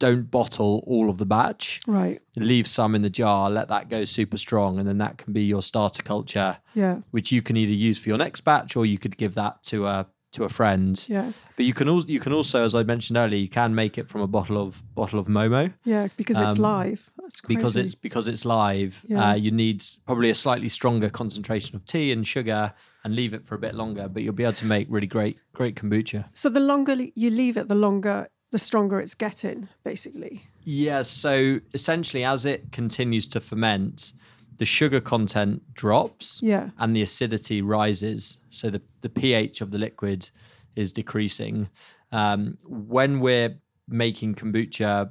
Don't 0.00 0.30
bottle 0.30 0.84
all 0.86 1.10
of 1.10 1.18
the 1.18 1.26
batch. 1.26 1.80
right. 1.88 2.22
Leave 2.36 2.68
some 2.68 2.94
in 2.94 3.02
the 3.02 3.10
jar. 3.10 3.50
Let 3.50 3.66
that 3.66 3.88
go 3.88 4.04
super 4.04 4.36
strong, 4.36 4.78
and 4.78 4.86
then 4.86 4.98
that 4.98 5.18
can 5.18 5.32
be 5.32 5.42
your 5.42 5.60
starter 5.60 6.04
culture. 6.04 6.58
Yeah, 6.74 6.98
which 7.10 7.32
you 7.32 7.42
can 7.42 7.56
either 7.56 7.72
use 7.72 7.98
for 7.98 8.08
your 8.08 8.18
next 8.18 8.42
batch 8.42 8.76
or 8.76 8.86
you 8.86 8.96
could 8.96 9.16
give 9.16 9.34
that 9.34 9.60
to 9.64 9.88
a 9.88 10.06
to 10.32 10.44
a 10.44 10.48
friend. 10.48 11.04
yeah, 11.08 11.32
But 11.56 11.64
you 11.66 11.72
can 11.74 11.88
also 11.88 12.06
you 12.08 12.20
can 12.20 12.32
also, 12.32 12.64
as 12.64 12.74
I 12.74 12.82
mentioned 12.82 13.16
earlier, 13.16 13.38
you 13.40 13.48
can 13.48 13.74
make 13.74 13.96
it 13.98 14.08
from 14.08 14.20
a 14.20 14.26
bottle 14.26 14.58
of 14.60 14.82
bottle 14.94 15.18
of 15.18 15.26
Momo 15.26 15.72
yeah. 15.84 16.08
Because 16.16 16.38
it's 16.38 16.56
Um, 16.56 16.62
live. 16.62 17.10
Because 17.46 17.76
it's 17.76 17.94
because 17.94 18.26
it's 18.28 18.44
live. 18.44 19.04
Yeah. 19.08 19.30
Uh, 19.30 19.34
you 19.34 19.50
need 19.50 19.84
probably 20.06 20.30
a 20.30 20.34
slightly 20.34 20.68
stronger 20.68 21.10
concentration 21.10 21.76
of 21.76 21.84
tea 21.86 22.12
and 22.12 22.26
sugar, 22.26 22.72
and 23.04 23.14
leave 23.14 23.34
it 23.34 23.46
for 23.46 23.54
a 23.54 23.58
bit 23.58 23.74
longer. 23.74 24.08
But 24.08 24.22
you'll 24.22 24.34
be 24.34 24.44
able 24.44 24.54
to 24.54 24.66
make 24.66 24.86
really 24.90 25.06
great 25.06 25.38
great 25.54 25.74
kombucha. 25.76 26.24
so 26.34 26.48
the 26.48 26.60
longer 26.60 26.94
you 27.14 27.30
leave 27.30 27.56
it, 27.56 27.68
the 27.68 27.74
longer, 27.74 28.28
the 28.50 28.58
stronger 28.58 29.00
it's 29.00 29.14
getting. 29.14 29.68
Basically, 29.84 30.42
Yeah. 30.64 31.02
So 31.02 31.60
essentially, 31.74 32.24
as 32.24 32.44
it 32.44 32.70
continues 32.72 33.26
to 33.28 33.40
ferment, 33.40 34.12
the 34.58 34.64
sugar 34.66 35.00
content 35.00 35.62
drops. 35.74 36.40
yeah, 36.42 36.70
and 36.78 36.94
the 36.94 37.02
acidity 37.02 37.62
rises. 37.62 38.38
So 38.50 38.70
the, 38.70 38.82
the 39.00 39.08
pH 39.08 39.60
of 39.60 39.70
the 39.70 39.78
liquid 39.78 40.30
is 40.76 40.92
decreasing. 40.92 41.68
Um, 42.12 42.58
when 42.64 43.20
we're 43.20 43.56
making 43.88 44.34
kombucha 44.34 45.10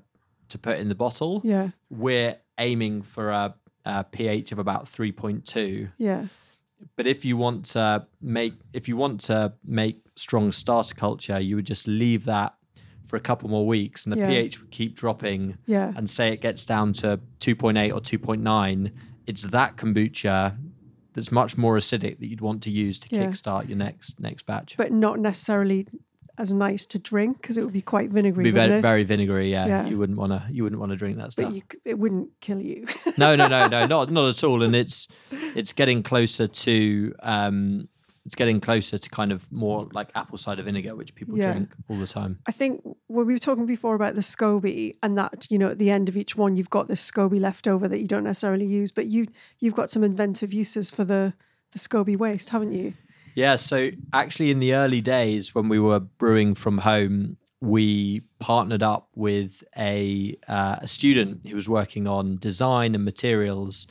to 0.50 0.58
put 0.58 0.78
in 0.78 0.88
the 0.90 0.96
bottle, 0.96 1.42
Yeah. 1.44 1.70
we're 1.90 2.36
aiming 2.58 3.02
for 3.04 3.30
a, 3.32 3.54
a 3.86 4.04
pH 4.04 4.52
of 4.52 4.60
about 4.60 4.86
3.2. 4.86 5.92
Yeah. 5.98 6.26
But 6.96 7.08
if 7.08 7.26
you 7.26 7.38
want 7.38 7.66
to 7.74 8.06
make 8.22 8.54
if 8.74 8.88
you 8.88 8.98
want 8.98 9.20
to 9.22 9.54
make 9.66 9.98
strong 10.16 10.52
starter 10.52 10.94
culture, 10.96 11.40
you 11.40 11.56
would 11.56 11.66
just 11.66 11.88
leave 11.88 12.26
that 12.26 12.54
for 13.08 13.16
a 13.16 13.20
couple 13.22 13.50
more 13.50 13.66
weeks, 13.66 14.06
and 14.06 14.14
the 14.14 14.20
Yeah. 14.20 14.28
pH 14.28 14.60
would 14.62 14.70
keep 14.72 14.96
dropping. 14.96 15.58
Yeah. 15.66 15.92
And 15.96 16.10
say 16.10 16.34
it 16.34 16.42
gets 16.42 16.66
down 16.66 16.94
to 16.94 17.20
2.8 17.40 17.94
or 17.94 18.02
2.9, 18.02 18.92
it's 19.28 19.44
that 19.44 19.76
kombucha 19.78 20.58
that's 21.14 21.32
much 21.32 21.58
more 21.58 21.76
acidic 21.78 22.20
that 22.20 22.28
you'd 22.28 22.42
want 22.42 22.64
to 22.64 22.70
use 22.70 23.00
to 23.00 23.16
Yeah. 23.16 23.26
kickstart 23.26 23.68
your 23.68 23.78
next 23.78 24.20
next 24.20 24.46
batch. 24.46 24.76
But 24.78 24.92
not 24.92 25.20
necessarily 25.20 25.88
as 26.40 26.54
nice 26.54 26.86
to 26.86 27.00
drink 27.00 27.42
because 27.42 27.58
it 27.58 27.64
would 27.64 27.74
be 27.74 27.82
quite 27.82 28.12
vinegary. 28.12 28.44
Be 28.44 28.52
very, 28.52 28.80
very 28.80 29.04
vinegary. 29.04 29.50
Yeah, 29.52 29.66
Yeah. 29.66 29.88
you 29.88 29.98
wouldn't 29.98 30.20
want 30.20 30.32
to. 30.34 30.44
You 30.52 30.62
wouldn't 30.64 30.80
want 30.80 30.92
to 30.92 30.96
drink 30.96 31.18
that 31.18 31.32
stuff. 31.32 31.46
But 31.46 31.56
you, 31.56 31.62
it 31.84 31.98
wouldn't 31.98 32.30
kill 32.42 32.62
you. 32.62 32.86
no, 33.18 33.36
no, 33.36 33.48
no, 33.48 33.68
no, 33.68 33.86
not 33.96 34.12
not 34.12 34.30
at 34.30 34.44
all. 34.44 34.62
And 34.62 34.76
it's 34.76 35.08
it's 35.56 35.74
getting 35.74 36.04
closer 36.04 36.48
to 36.48 37.14
um, 37.24 37.88
it's 38.28 38.36
getting 38.36 38.60
closer 38.60 38.98
to 38.98 39.10
kind 39.10 39.32
of 39.32 39.50
more 39.54 39.88
like 39.94 40.10
apple 40.14 40.38
cider 40.38 40.62
vinegar, 40.62 40.96
which 40.98 41.16
people 41.16 41.38
Yeah. 41.38 41.54
drink 41.54 41.74
all 41.90 41.96
the 41.96 42.06
time. 42.06 42.38
I 42.46 42.52
think 42.52 42.82
when 43.08 43.26
we 43.26 43.32
were 43.32 43.40
talking 43.40 43.66
before 43.66 43.96
about 43.96 44.16
the 44.16 44.22
SCOBY 44.22 44.98
and 45.02 45.18
that, 45.18 45.48
you 45.50 45.58
know, 45.58 45.70
at 45.70 45.80
the 45.80 45.90
end 45.90 46.10
of 46.10 46.18
each 46.18 46.36
one, 46.36 46.58
you've 46.58 46.70
got 46.70 46.90
this 46.90 47.10
SCOBY 47.10 47.40
left 47.40 47.70
over 47.70 47.88
that 47.88 48.00
you 48.00 48.06
don't 48.06 48.26
necessarily 48.26 48.66
use, 48.66 48.92
but 48.92 49.06
you, 49.08 49.28
you've 49.60 49.76
got 49.76 49.90
some 49.90 50.04
inventive 50.04 50.52
uses 50.54 50.92
for 50.92 51.06
the, 51.06 51.34
the 51.72 51.80
SCOBY 51.80 52.18
waste, 52.18 52.50
haven't 52.50 52.74
you? 52.74 52.94
Yeah. 53.34 53.56
So 53.56 53.92
actually, 54.12 54.52
in 54.52 54.60
the 54.60 54.74
early 54.76 55.00
days 55.00 55.56
when 55.56 55.70
we 55.70 55.80
were 55.80 56.02
brewing 56.02 56.54
from 56.54 56.80
home, 56.80 57.38
we 57.62 58.22
partnered 58.40 58.84
up 58.84 59.08
with 59.16 59.64
a 59.78 60.36
uh, 60.50 60.76
a 60.82 60.88
student 60.88 61.48
who 61.48 61.56
was 61.56 61.70
working 61.70 62.08
on 62.08 62.38
design 62.38 62.94
and 62.94 63.06
materials, 63.06 63.88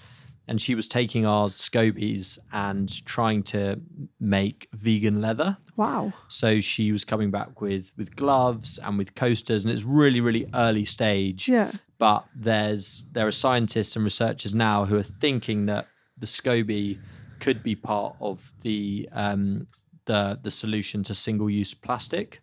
and 0.49 0.61
she 0.61 0.75
was 0.75 0.87
taking 0.89 1.27
our 1.27 1.49
scobies 1.49 2.39
and 2.53 3.05
trying 3.05 3.43
to 3.43 3.81
make 4.21 4.69
vegan 4.73 5.21
leather. 5.21 5.57
Wow. 5.77 6.13
So 6.29 6.61
she 6.61 6.93
was 6.93 7.05
coming 7.05 7.31
back 7.31 7.61
with 7.61 7.93
with 7.97 8.15
gloves 8.17 8.79
and 8.79 8.97
with 8.97 9.15
coasters, 9.15 9.65
and 9.65 9.75
it's 9.75 9.85
really 9.85 10.21
really 10.21 10.47
early 10.55 10.85
stage. 10.85 11.49
Yeah. 11.49 11.73
But 11.99 12.27
there's 12.35 13.05
there 13.13 13.27
are 13.27 13.33
scientists 13.33 13.97
and 13.97 14.05
researchers 14.05 14.55
now 14.55 14.85
who 14.85 14.97
are 14.97 15.03
thinking 15.03 15.67
that 15.67 15.87
the 16.19 16.27
SCOBY 16.27 16.99
could 17.41 17.63
be 17.63 17.75
part 17.75 18.17
of 18.21 18.55
the 18.63 19.09
um, 19.13 19.67
the 20.07 20.39
the 20.43 20.51
solution 20.51 21.03
to 21.05 21.15
single 21.15 21.51
use 21.51 21.75
plastic. 21.75 22.41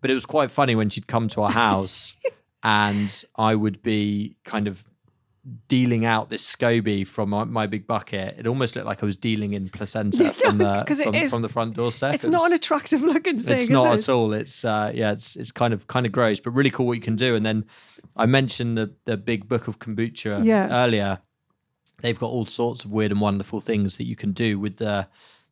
But 0.00 0.10
it 0.10 0.14
was 0.14 0.26
quite 0.26 0.50
funny 0.50 0.74
when 0.74 0.90
she'd 0.90 1.06
come 1.06 1.28
to 1.28 1.42
our 1.42 1.50
house, 1.66 2.16
and 2.62 3.24
I 3.36 3.54
would 3.54 3.82
be 3.82 4.36
kind 4.44 4.68
of 4.68 4.86
dealing 5.68 6.04
out 6.04 6.28
this 6.28 6.44
SCOBY 6.56 7.06
from 7.06 7.30
my, 7.30 7.44
my 7.44 7.66
big 7.66 7.86
bucket. 7.86 8.36
It 8.38 8.46
almost 8.46 8.74
looked 8.74 8.86
like 8.86 9.02
I 9.02 9.06
was 9.06 9.16
dealing 9.16 9.52
in 9.54 9.68
placenta 9.68 10.24
Yeah, 10.24 10.32
from 10.32 10.58
the 10.58 10.84
from, 11.04 11.14
is- 11.14 11.30
from 11.30 11.42
the 11.42 11.48
front 11.48 11.74
doorstep. 11.76 12.14
It's 12.14 12.24
It 12.24 12.30
not 12.30 12.46
an 12.48 12.54
attractive 12.54 13.00
looking 13.02 13.38
thing. 13.38 13.52
it's 13.54 13.62
is 13.62 13.70
not 13.70 13.86
it? 13.94 14.00
at 14.00 14.08
all. 14.08 14.32
It's 14.32 14.64
uh, 14.64 14.90
yeah, 14.94 15.12
it's 15.12 15.36
it's 15.36 15.52
kind 15.52 15.72
of 15.72 15.86
kind 15.86 16.04
of 16.06 16.12
gross, 16.12 16.40
but 16.40 16.50
really 16.50 16.70
cool 16.70 16.86
what 16.86 16.94
you 16.94 17.00
can 17.00 17.16
do. 17.16 17.34
And 17.36 17.46
then 17.46 17.64
I 18.16 18.26
mentioned 18.26 18.76
the 18.76 18.92
the 19.04 19.16
big 19.16 19.48
book 19.48 19.68
of 19.68 19.78
kombucha 19.78 20.44
Yeah. 20.44 20.68
earlier. 20.70 21.20
They've 22.02 22.18
got 22.18 22.28
all 22.30 22.44
sorts 22.46 22.84
of 22.84 22.90
weird 22.92 23.10
and 23.12 23.20
wonderful 23.20 23.60
things 23.60 23.96
that 23.96 24.04
you 24.04 24.16
can 24.16 24.32
do 24.32 24.58
with 24.58 24.76
the 24.78 25.06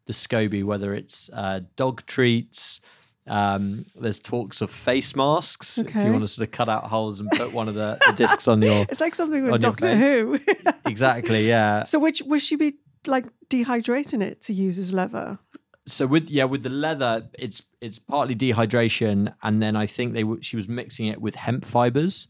the 0.06 0.12
SCOBY, 0.12 0.64
whether 0.64 0.92
it's 0.94 1.30
uh, 1.32 1.60
dog 1.76 2.04
treats. 2.06 2.80
Um, 3.26 3.86
there's 3.98 4.20
talks 4.20 4.60
of 4.60 4.70
face 4.70 5.16
masks. 5.16 5.78
If 5.78 5.94
you 5.94 6.10
want 6.12 6.20
to 6.22 6.28
sort 6.28 6.46
of 6.46 6.52
cut 6.52 6.68
out 6.68 6.84
holes 6.84 7.20
and 7.20 7.30
put 7.30 7.52
one 7.52 7.68
of 7.68 7.74
the, 7.74 7.98
the 8.06 8.12
discs 8.12 8.46
on 8.48 8.60
your 8.60 8.82
It's 8.90 9.00
like 9.00 9.14
something 9.14 9.42
with 9.50 9.60
Doctor. 9.62 9.96
Who. 9.96 10.38
exactly, 10.86 11.48
yeah. 11.48 11.84
so 11.84 11.98
which 11.98 12.20
would 12.26 12.42
she 12.42 12.56
be 12.56 12.74
like 13.06 13.24
dehydrating 13.48 14.22
it 14.22 14.40
to 14.42 14.52
use 14.52 14.78
as 14.78 14.92
leather? 14.92 15.38
so 15.86 16.06
with 16.06 16.30
yeah 16.30 16.44
with 16.44 16.62
the 16.62 16.70
leather 16.70 17.28
it's 17.38 17.60
it's 17.82 17.98
partly 17.98 18.34
dehydration 18.34 19.34
and 19.42 19.60
then 19.62 19.76
i 19.76 19.86
think 19.86 20.14
they 20.14 20.24
she 20.40 20.56
was 20.56 20.66
mixing 20.66 21.08
it 21.08 21.20
with 21.20 21.34
hemp 21.34 21.62
fibers 21.62 22.26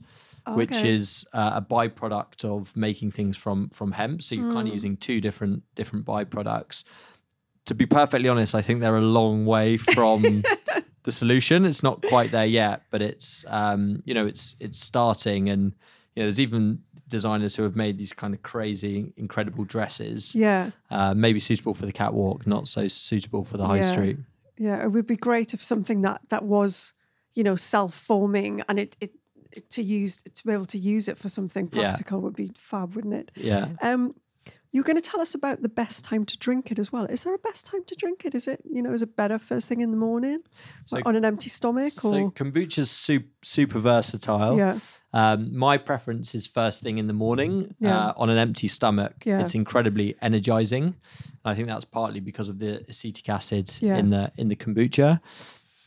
which 0.49 0.75
is 0.83 1.25
uh, 1.35 1.53
a 1.55 1.62
byproduct 1.62 2.45
of 2.45 2.77
making 2.77 3.12
things 3.12 3.37
from 3.37 3.69
from 3.71 3.92
hemp 3.92 4.21
so 4.23 4.35
you're 4.35 4.47
Hmm. 4.47 4.55
kind 4.55 4.66
of 4.69 4.75
using 4.75 4.97
two 4.97 5.21
different 5.21 5.62
different 5.77 6.05
byproducts 6.05 6.83
to 7.66 7.77
be 7.77 7.87
perfectly 7.87 8.29
honest 8.29 8.57
i 8.57 8.61
think 8.61 8.81
they're 8.81 8.97
a 8.97 9.01
long 9.01 9.47
way 9.47 9.77
from 9.77 10.42
the 11.05 11.12
solution 11.12 11.64
it's 11.64 11.83
not 11.83 12.03
quite 12.03 12.31
there 12.33 12.47
yet 12.47 12.83
but 12.90 13.01
it's 13.03 13.45
um 13.49 14.03
you 14.05 14.14
know 14.14 14.27
it's 14.27 14.57
it's 14.61 14.79
starting 14.79 15.49
and 15.49 15.73
you 16.14 16.23
know 16.23 16.27
there's 16.27 16.40
even 16.40 16.81
designers 17.09 17.55
who 17.55 17.62
have 17.62 17.77
made 17.77 17.99
these 17.99 18.12
kind 18.14 18.33
of 18.35 18.43
crazy 18.43 19.12
incredible 19.17 19.64
dresses 19.64 20.35
Yeah. 20.35 20.71
uh, 20.90 21.12
maybe 21.14 21.38
suitable 21.38 21.75
for 21.75 21.85
the 21.87 21.93
catwalk, 21.93 22.47
not 22.47 22.67
so 22.67 22.88
suitable 22.88 23.45
for 23.45 23.59
the 23.59 23.67
high 23.67 23.77
Yeah. 23.77 23.93
street. 23.93 24.17
Yeah. 24.59 24.83
It 24.83 24.90
would 24.90 25.07
be 25.07 25.17
great 25.17 25.53
if 25.53 25.62
something 25.62 26.01
that 26.03 26.23
that 26.31 26.45
was, 26.45 26.95
you 27.35 27.45
know, 27.45 27.57
self-forming 27.57 28.62
and 28.69 28.79
it, 28.79 28.97
it, 29.01 29.12
to 29.71 29.83
use 29.83 30.23
to 30.23 30.47
be 30.47 30.53
able 30.53 30.64
to 30.67 30.79
use 30.79 31.07
it 31.09 31.19
for 31.19 31.29
something 31.29 31.69
Yeah. 31.73 31.83
practical 31.90 32.21
would 32.23 32.35
be 32.37 32.51
fab, 32.57 32.95
wouldn't 32.97 33.14
it? 33.14 33.31
Yeah. 33.37 33.69
Um, 33.83 34.14
you 34.75 34.81
were 34.81 34.85
going 34.91 35.01
to 35.03 35.11
tell 35.11 35.21
us 35.21 35.35
about 35.37 35.63
the 35.63 35.69
best 35.83 36.05
time 36.05 36.25
to 36.27 36.37
drink 36.47 36.73
it 36.73 36.79
as 36.81 36.91
well. 36.93 37.05
Is 37.07 37.23
there 37.23 37.33
a 37.35 37.39
best 37.39 37.65
time 37.71 37.85
to 37.91 37.95
drink 37.95 38.25
it? 38.27 38.35
Is 38.35 38.49
it 38.49 38.61
you 38.77 38.83
know 38.83 38.93
is 38.93 39.03
it 39.03 39.15
better 39.17 39.39
first 39.39 39.69
thing 39.69 39.81
in 39.81 39.91
the 39.93 39.97
morning 39.97 40.41
So- 40.85 41.01
on 41.07 41.15
an 41.17 41.25
empty 41.25 41.49
stomach 41.49 41.93
So 41.93 42.09
or 42.15 42.31
kombucha's 42.33 42.91
super, 42.91 43.29
super 43.43 43.79
versatile. 43.79 44.57
yeah 44.59 44.79
Um, 45.23 45.57
my 45.57 45.79
preference 45.79 46.35
is 46.39 46.49
first 46.49 46.83
thing 46.83 46.99
in 46.99 47.07
the 47.07 47.13
morning 47.27 47.53
Yeah. 47.79 47.97
uh, 48.09 48.13
on 48.23 48.29
an 48.31 48.39
empty 48.47 48.67
stomach. 48.69 49.15
Yeah. 49.25 49.41
It's 49.43 49.55
incredibly 49.55 50.09
energizing. 50.21 50.97
I 51.45 51.55
think 51.55 51.69
that's 51.69 51.85
partly 51.85 52.21
because 52.31 52.49
of 52.53 52.57
the 52.59 52.73
acetic 52.89 53.29
acid 53.29 53.67
Yeah. 53.81 53.97
in 54.01 54.11
the 54.11 54.33
in 54.37 54.49
the 54.49 54.57
kombucha. 54.57 55.21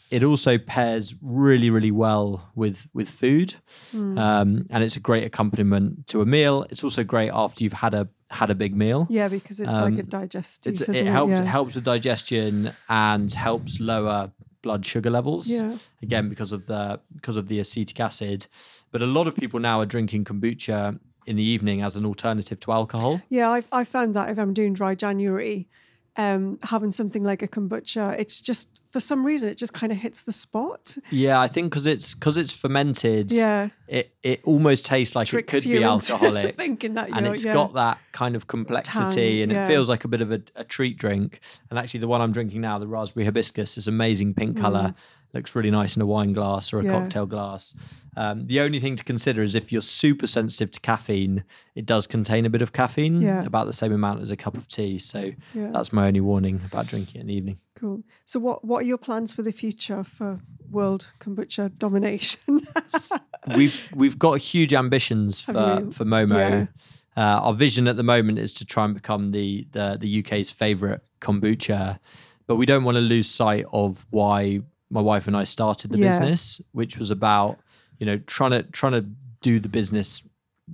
It 0.09 0.23
also 0.23 0.57
pairs 0.57 1.15
really, 1.21 1.69
really 1.69 1.91
well 1.91 2.49
with 2.55 2.87
with 2.93 3.09
food, 3.09 3.55
Hmm. 3.91 4.17
um, 4.17 4.65
and 4.69 4.83
it's 4.83 4.95
a 4.95 5.01
great 5.01 5.25
accompaniment 5.25 6.07
to 6.07 6.21
a 6.21 6.25
meal. 6.25 6.65
It's 6.69 6.83
also 6.83 7.03
great 7.03 7.31
after 7.33 7.63
you've 7.63 7.73
had 7.73 7.93
a 7.93 8.07
had 8.29 8.49
a 8.49 8.55
big 8.55 8.75
meal. 8.75 9.07
yeah 9.09 9.29
because 9.29 9.59
it's 9.61 9.71
like 9.71 9.95
a 9.95 10.01
Um, 10.01 10.09
digestive. 10.09 10.81
It 10.81 11.07
helps 11.07 11.31
Yeah. 11.33 11.43
it 11.43 11.47
helps 11.47 11.75
with 11.75 11.83
digestion 11.85 12.71
and 12.89 13.31
helps 13.33 13.79
lower 13.79 14.31
blood 14.61 14.85
sugar 14.85 15.09
levels. 15.09 15.47
Yeah. 15.49 15.77
Again, 16.01 16.27
because 16.29 16.51
of 16.51 16.65
the 16.65 16.99
because 17.13 17.35
of 17.39 17.47
the 17.47 17.59
acetic 17.59 17.99
acid. 17.99 18.47
But 18.91 19.01
a 19.01 19.05
lot 19.05 19.27
of 19.27 19.35
people 19.35 19.59
now 19.59 19.79
are 19.81 19.85
drinking 19.85 20.25
kombucha 20.25 20.99
in 21.25 21.35
the 21.35 21.43
evening 21.43 21.81
as 21.81 21.95
an 21.97 22.05
alternative 22.05 22.59
to 22.61 22.71
alcohol. 22.71 23.21
Yeah, 23.29 23.49
I've 23.51 23.67
I 23.71 23.83
found 23.83 24.13
that 24.15 24.29
if 24.29 24.37
I'm 24.39 24.53
doing 24.53 24.73
dry 24.73 24.95
January, 24.95 25.67
um, 26.15 26.57
having 26.63 26.91
something 26.93 27.23
like 27.23 27.41
a 27.43 27.47
kombucha, 27.47 28.17
it's 28.19 28.41
just 28.41 28.79
for 28.97 29.01
some 29.01 29.23
reason 29.23 29.47
it 29.47 29.59
just 29.59 29.73
kind 29.73 29.91
of 29.91 29.97
hits 29.99 30.23
the 30.23 30.31
spot. 30.31 30.97
Yeah, 31.11 31.39
I 31.39 31.47
think 31.47 31.69
because 31.69 31.85
it's 31.85 32.15
because 32.15 32.35
it's 32.35 32.51
fermented. 32.51 33.31
Yeah, 33.31 33.69
It 33.87 34.11
it 34.23 34.41
almost 34.43 34.87
tastes 34.87 35.15
like 35.15 35.31
it 35.31 35.45
could 35.45 35.63
be 35.63 35.83
alcoholic. 35.83 36.55
thinking 36.63 36.95
that 36.95 37.09
and 37.13 37.27
it's 37.27 37.45
yeah. 37.45 37.53
got 37.53 37.73
that 37.75 37.99
kind 38.11 38.35
of 38.35 38.47
complexity 38.47 39.31
Tang, 39.33 39.43
and 39.43 39.51
yeah. 39.51 39.65
it 39.65 39.67
feels 39.67 39.87
like 39.87 40.03
a 40.03 40.07
bit 40.07 40.21
of 40.21 40.31
a, 40.31 40.41
a 40.55 40.63
treat 40.63 40.97
drink 40.97 41.39
and 41.69 41.77
actually 41.77 41.99
the 41.99 42.07
one 42.07 42.19
i'm 42.21 42.31
drinking 42.31 42.61
now 42.61 42.79
the 42.79 42.87
raspberry 42.87 43.25
hibiscus 43.25 43.77
is 43.77 43.87
amazing 43.87 44.33
pink 44.33 44.57
color 44.59 44.95
looks 45.33 45.55
really 45.55 45.69
nice 45.69 45.95
in 45.95 46.01
a 46.01 46.05
wine 46.05 46.33
glass 46.33 46.73
or 46.73 46.79
a 46.79 46.81
Mm. 46.81 46.85
Yeah. 46.85 46.91
cocktail 46.99 47.25
glass 47.27 47.75
um, 48.17 48.47
the 48.47 48.59
only 48.61 48.79
thing 48.79 48.95
to 48.95 49.03
consider 49.03 49.43
is 49.43 49.53
if 49.53 49.71
you're 49.71 49.81
super 49.83 50.25
sensitive 50.25 50.71
to 50.71 50.79
caffeine 50.79 51.43
it 51.75 51.85
does 51.85 52.07
contain 52.07 52.45
a 52.45 52.49
bit 52.49 52.63
of 52.63 52.73
caffeine 52.73 53.21
Yeah. 53.21 53.43
about 53.45 53.67
the 53.67 53.73
same 53.73 53.93
amount 53.93 54.21
as 54.21 54.31
a 54.31 54.35
cup 54.35 54.57
of 54.57 54.67
tea 54.67 54.97
so 54.97 55.31
Yeah. 55.53 55.69
that's 55.71 55.93
my 55.93 56.07
only 56.07 56.21
warning 56.21 56.59
about 56.65 56.87
drinking 56.87 57.19
it 57.19 57.21
in 57.21 57.27
the 57.27 57.35
evening 57.35 57.57
Cool. 57.79 58.03
So, 58.25 58.39
what 58.39 58.65
what 58.65 58.81
are 58.81 58.85
your 58.85 58.97
plans 58.97 59.31
for 59.31 59.43
the 59.43 59.51
future 59.51 60.03
for 60.03 60.39
world 60.71 61.11
kombucha 61.19 61.77
domination? 61.77 62.39
we've 63.55 63.87
we've 63.93 64.17
got 64.17 64.39
huge 64.39 64.73
ambitions 64.73 65.39
for 65.41 65.87
for 65.91 66.05
Momo. 66.05 66.37
Yeah. 66.37 66.65
Uh, 67.15 67.39
our 67.41 67.53
vision 67.53 67.87
at 67.87 67.95
the 67.95 68.03
moment 68.03 68.37
is 68.37 68.53
to 68.53 68.65
try 68.65 68.85
and 68.85 68.93
become 68.93 69.31
the 69.31 69.67
the, 69.71 69.97
the 69.99 70.19
UK's 70.19 70.51
favourite 70.51 71.01
kombucha, 71.21 71.99
but 72.47 72.55
we 72.55 72.65
don't 72.65 72.83
want 72.83 72.95
to 72.95 73.01
lose 73.01 73.27
sight 73.29 73.65
of 73.71 74.05
why 74.09 74.61
my 74.89 75.01
wife 75.01 75.27
and 75.27 75.35
I 75.35 75.43
started 75.43 75.91
the 75.91 75.97
Yeah. 75.99 76.09
business, 76.09 76.61
which 76.71 76.97
was 76.97 77.11
about 77.11 77.59
you 77.99 78.05
know 78.05 78.17
trying 78.27 78.51
to 78.51 78.63
trying 78.63 78.93
to 78.93 79.05
do 79.41 79.59
the 79.59 79.69
business 79.69 80.23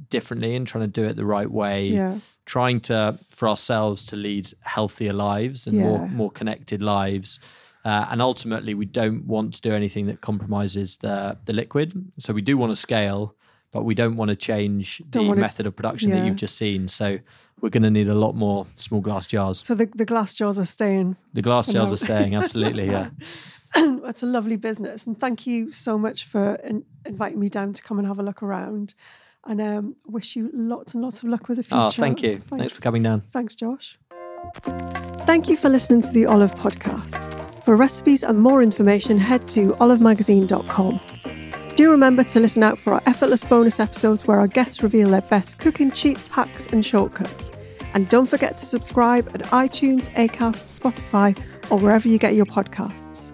differently 0.09 0.55
and 0.55 0.65
trying 0.67 0.83
to 0.83 1.01
do 1.01 1.07
it 1.07 1.15
the 1.15 1.25
right 1.25 1.49
way 1.51 1.85
yeah, 1.87 2.17
trying 2.45 2.79
to 2.79 3.17
for 3.29 3.47
ourselves 3.47 4.05
to 4.07 4.15
lead 4.15 4.47
healthier 4.61 5.13
lives 5.13 5.67
and 5.67 5.77
more 5.77 5.99
Yeah. 5.99 6.07
more 6.07 6.31
connected 6.31 6.81
lives 6.81 7.39
uh, 7.85 8.07
and 8.09 8.21
ultimately 8.21 8.73
we 8.73 8.85
don't 8.85 9.25
want 9.27 9.53
to 9.55 9.61
do 9.61 9.73
anything 9.73 10.07
that 10.07 10.21
compromises 10.21 10.97
the 10.97 11.37
the 11.45 11.53
liquid 11.53 11.93
so 12.17 12.33
we 12.33 12.41
do 12.41 12.57
want 12.57 12.71
to 12.71 12.75
scale 12.75 13.35
but 13.71 13.83
we 13.83 13.95
don't 13.95 14.15
want 14.15 14.29
to 14.29 14.35
change 14.35 15.01
Don't 15.09 15.23
the 15.25 15.29
wanna- 15.29 15.41
method 15.41 15.65
of 15.67 15.75
production 15.75 16.09
that 16.11 16.25
you've 16.25 16.35
just 16.37 16.57
seen 16.57 16.87
so 16.87 17.19
we're 17.61 17.69
going 17.69 17.83
to 17.83 17.89
need 17.91 18.09
a 18.09 18.15
lot 18.15 18.35
more 18.35 18.65
small 18.75 18.99
glass 19.01 19.25
jars 19.27 19.61
so 19.63 19.75
the 19.75 19.85
the 19.95 20.05
glass 20.05 20.33
jars 20.35 20.57
are 20.59 20.65
staying. 20.65 21.15
the 21.33 21.41
glass 21.41 21.71
jars 21.71 21.91
are 21.91 21.97
staying 21.97 22.35
absolutely 22.35 22.87
yeah 22.87 23.09
it's 23.75 24.21
a 24.21 24.27
lovely 24.27 24.55
business. 24.55 25.07
And 25.07 25.19
thank 25.19 25.47
you 25.47 25.71
so 25.71 25.97
much 25.97 26.25
for 26.27 26.55
in- 26.55 26.85
inviting 27.05 27.39
me 27.39 27.49
down 27.49 27.73
to 27.73 27.81
come 27.81 27.97
and 27.97 28.07
have 28.07 28.19
a 28.19 28.23
look 28.23 28.43
around. 28.43 28.93
And 29.45 29.59
um, 29.61 29.95
wish 30.07 30.35
you 30.35 30.49
lots 30.53 30.93
and 30.93 31.03
lots 31.03 31.21
of 31.21 31.29
luck 31.29 31.49
with 31.49 31.57
the 31.57 31.63
future. 31.63 31.77
Oh, 31.77 31.89
thank 31.89 32.23
you. 32.23 32.41
Thanks, 32.47 32.75
for 32.75 32.81
coming 32.81 33.03
down. 33.03 33.21
Thanks, 33.31 33.55
Josh. 33.55 33.99
Thank 34.63 35.49
you 35.49 35.57
for 35.57 35.69
listening 35.69 36.01
to 36.01 36.11
the 36.11 36.25
Olive 36.25 36.55
Podcast. 36.55 37.63
For 37.63 37.75
recipes 37.75 38.23
and 38.23 38.39
more 38.39 38.61
information, 38.61 39.17
head 39.17 39.49
to 39.51 39.71
olivemagazine.com. 39.73 40.99
Do 41.75 41.89
remember 41.89 42.23
to 42.25 42.39
listen 42.39 42.61
out 42.61 42.77
for 42.77 42.93
our 42.93 43.01
effortless 43.05 43.43
bonus 43.43 43.79
episodes 43.79 44.27
where 44.27 44.39
our 44.39 44.47
guests 44.47 44.83
reveal 44.83 45.09
their 45.09 45.21
best 45.21 45.57
cooking 45.59 45.91
cheats, 45.91 46.27
hacks, 46.27 46.67
and 46.67 46.85
shortcuts. 46.85 47.51
And 47.93 48.07
don't 48.09 48.27
forget 48.27 48.57
to 48.57 48.65
subscribe 48.65 49.27
at 49.33 49.41
iTunes, 49.45 50.09
Acast, 50.13 50.79
Spotify, 50.79 51.37
or 51.71 51.79
wherever 51.79 52.07
you 52.07 52.17
get 52.17 52.35
your 52.35 52.45
podcasts. 52.45 53.33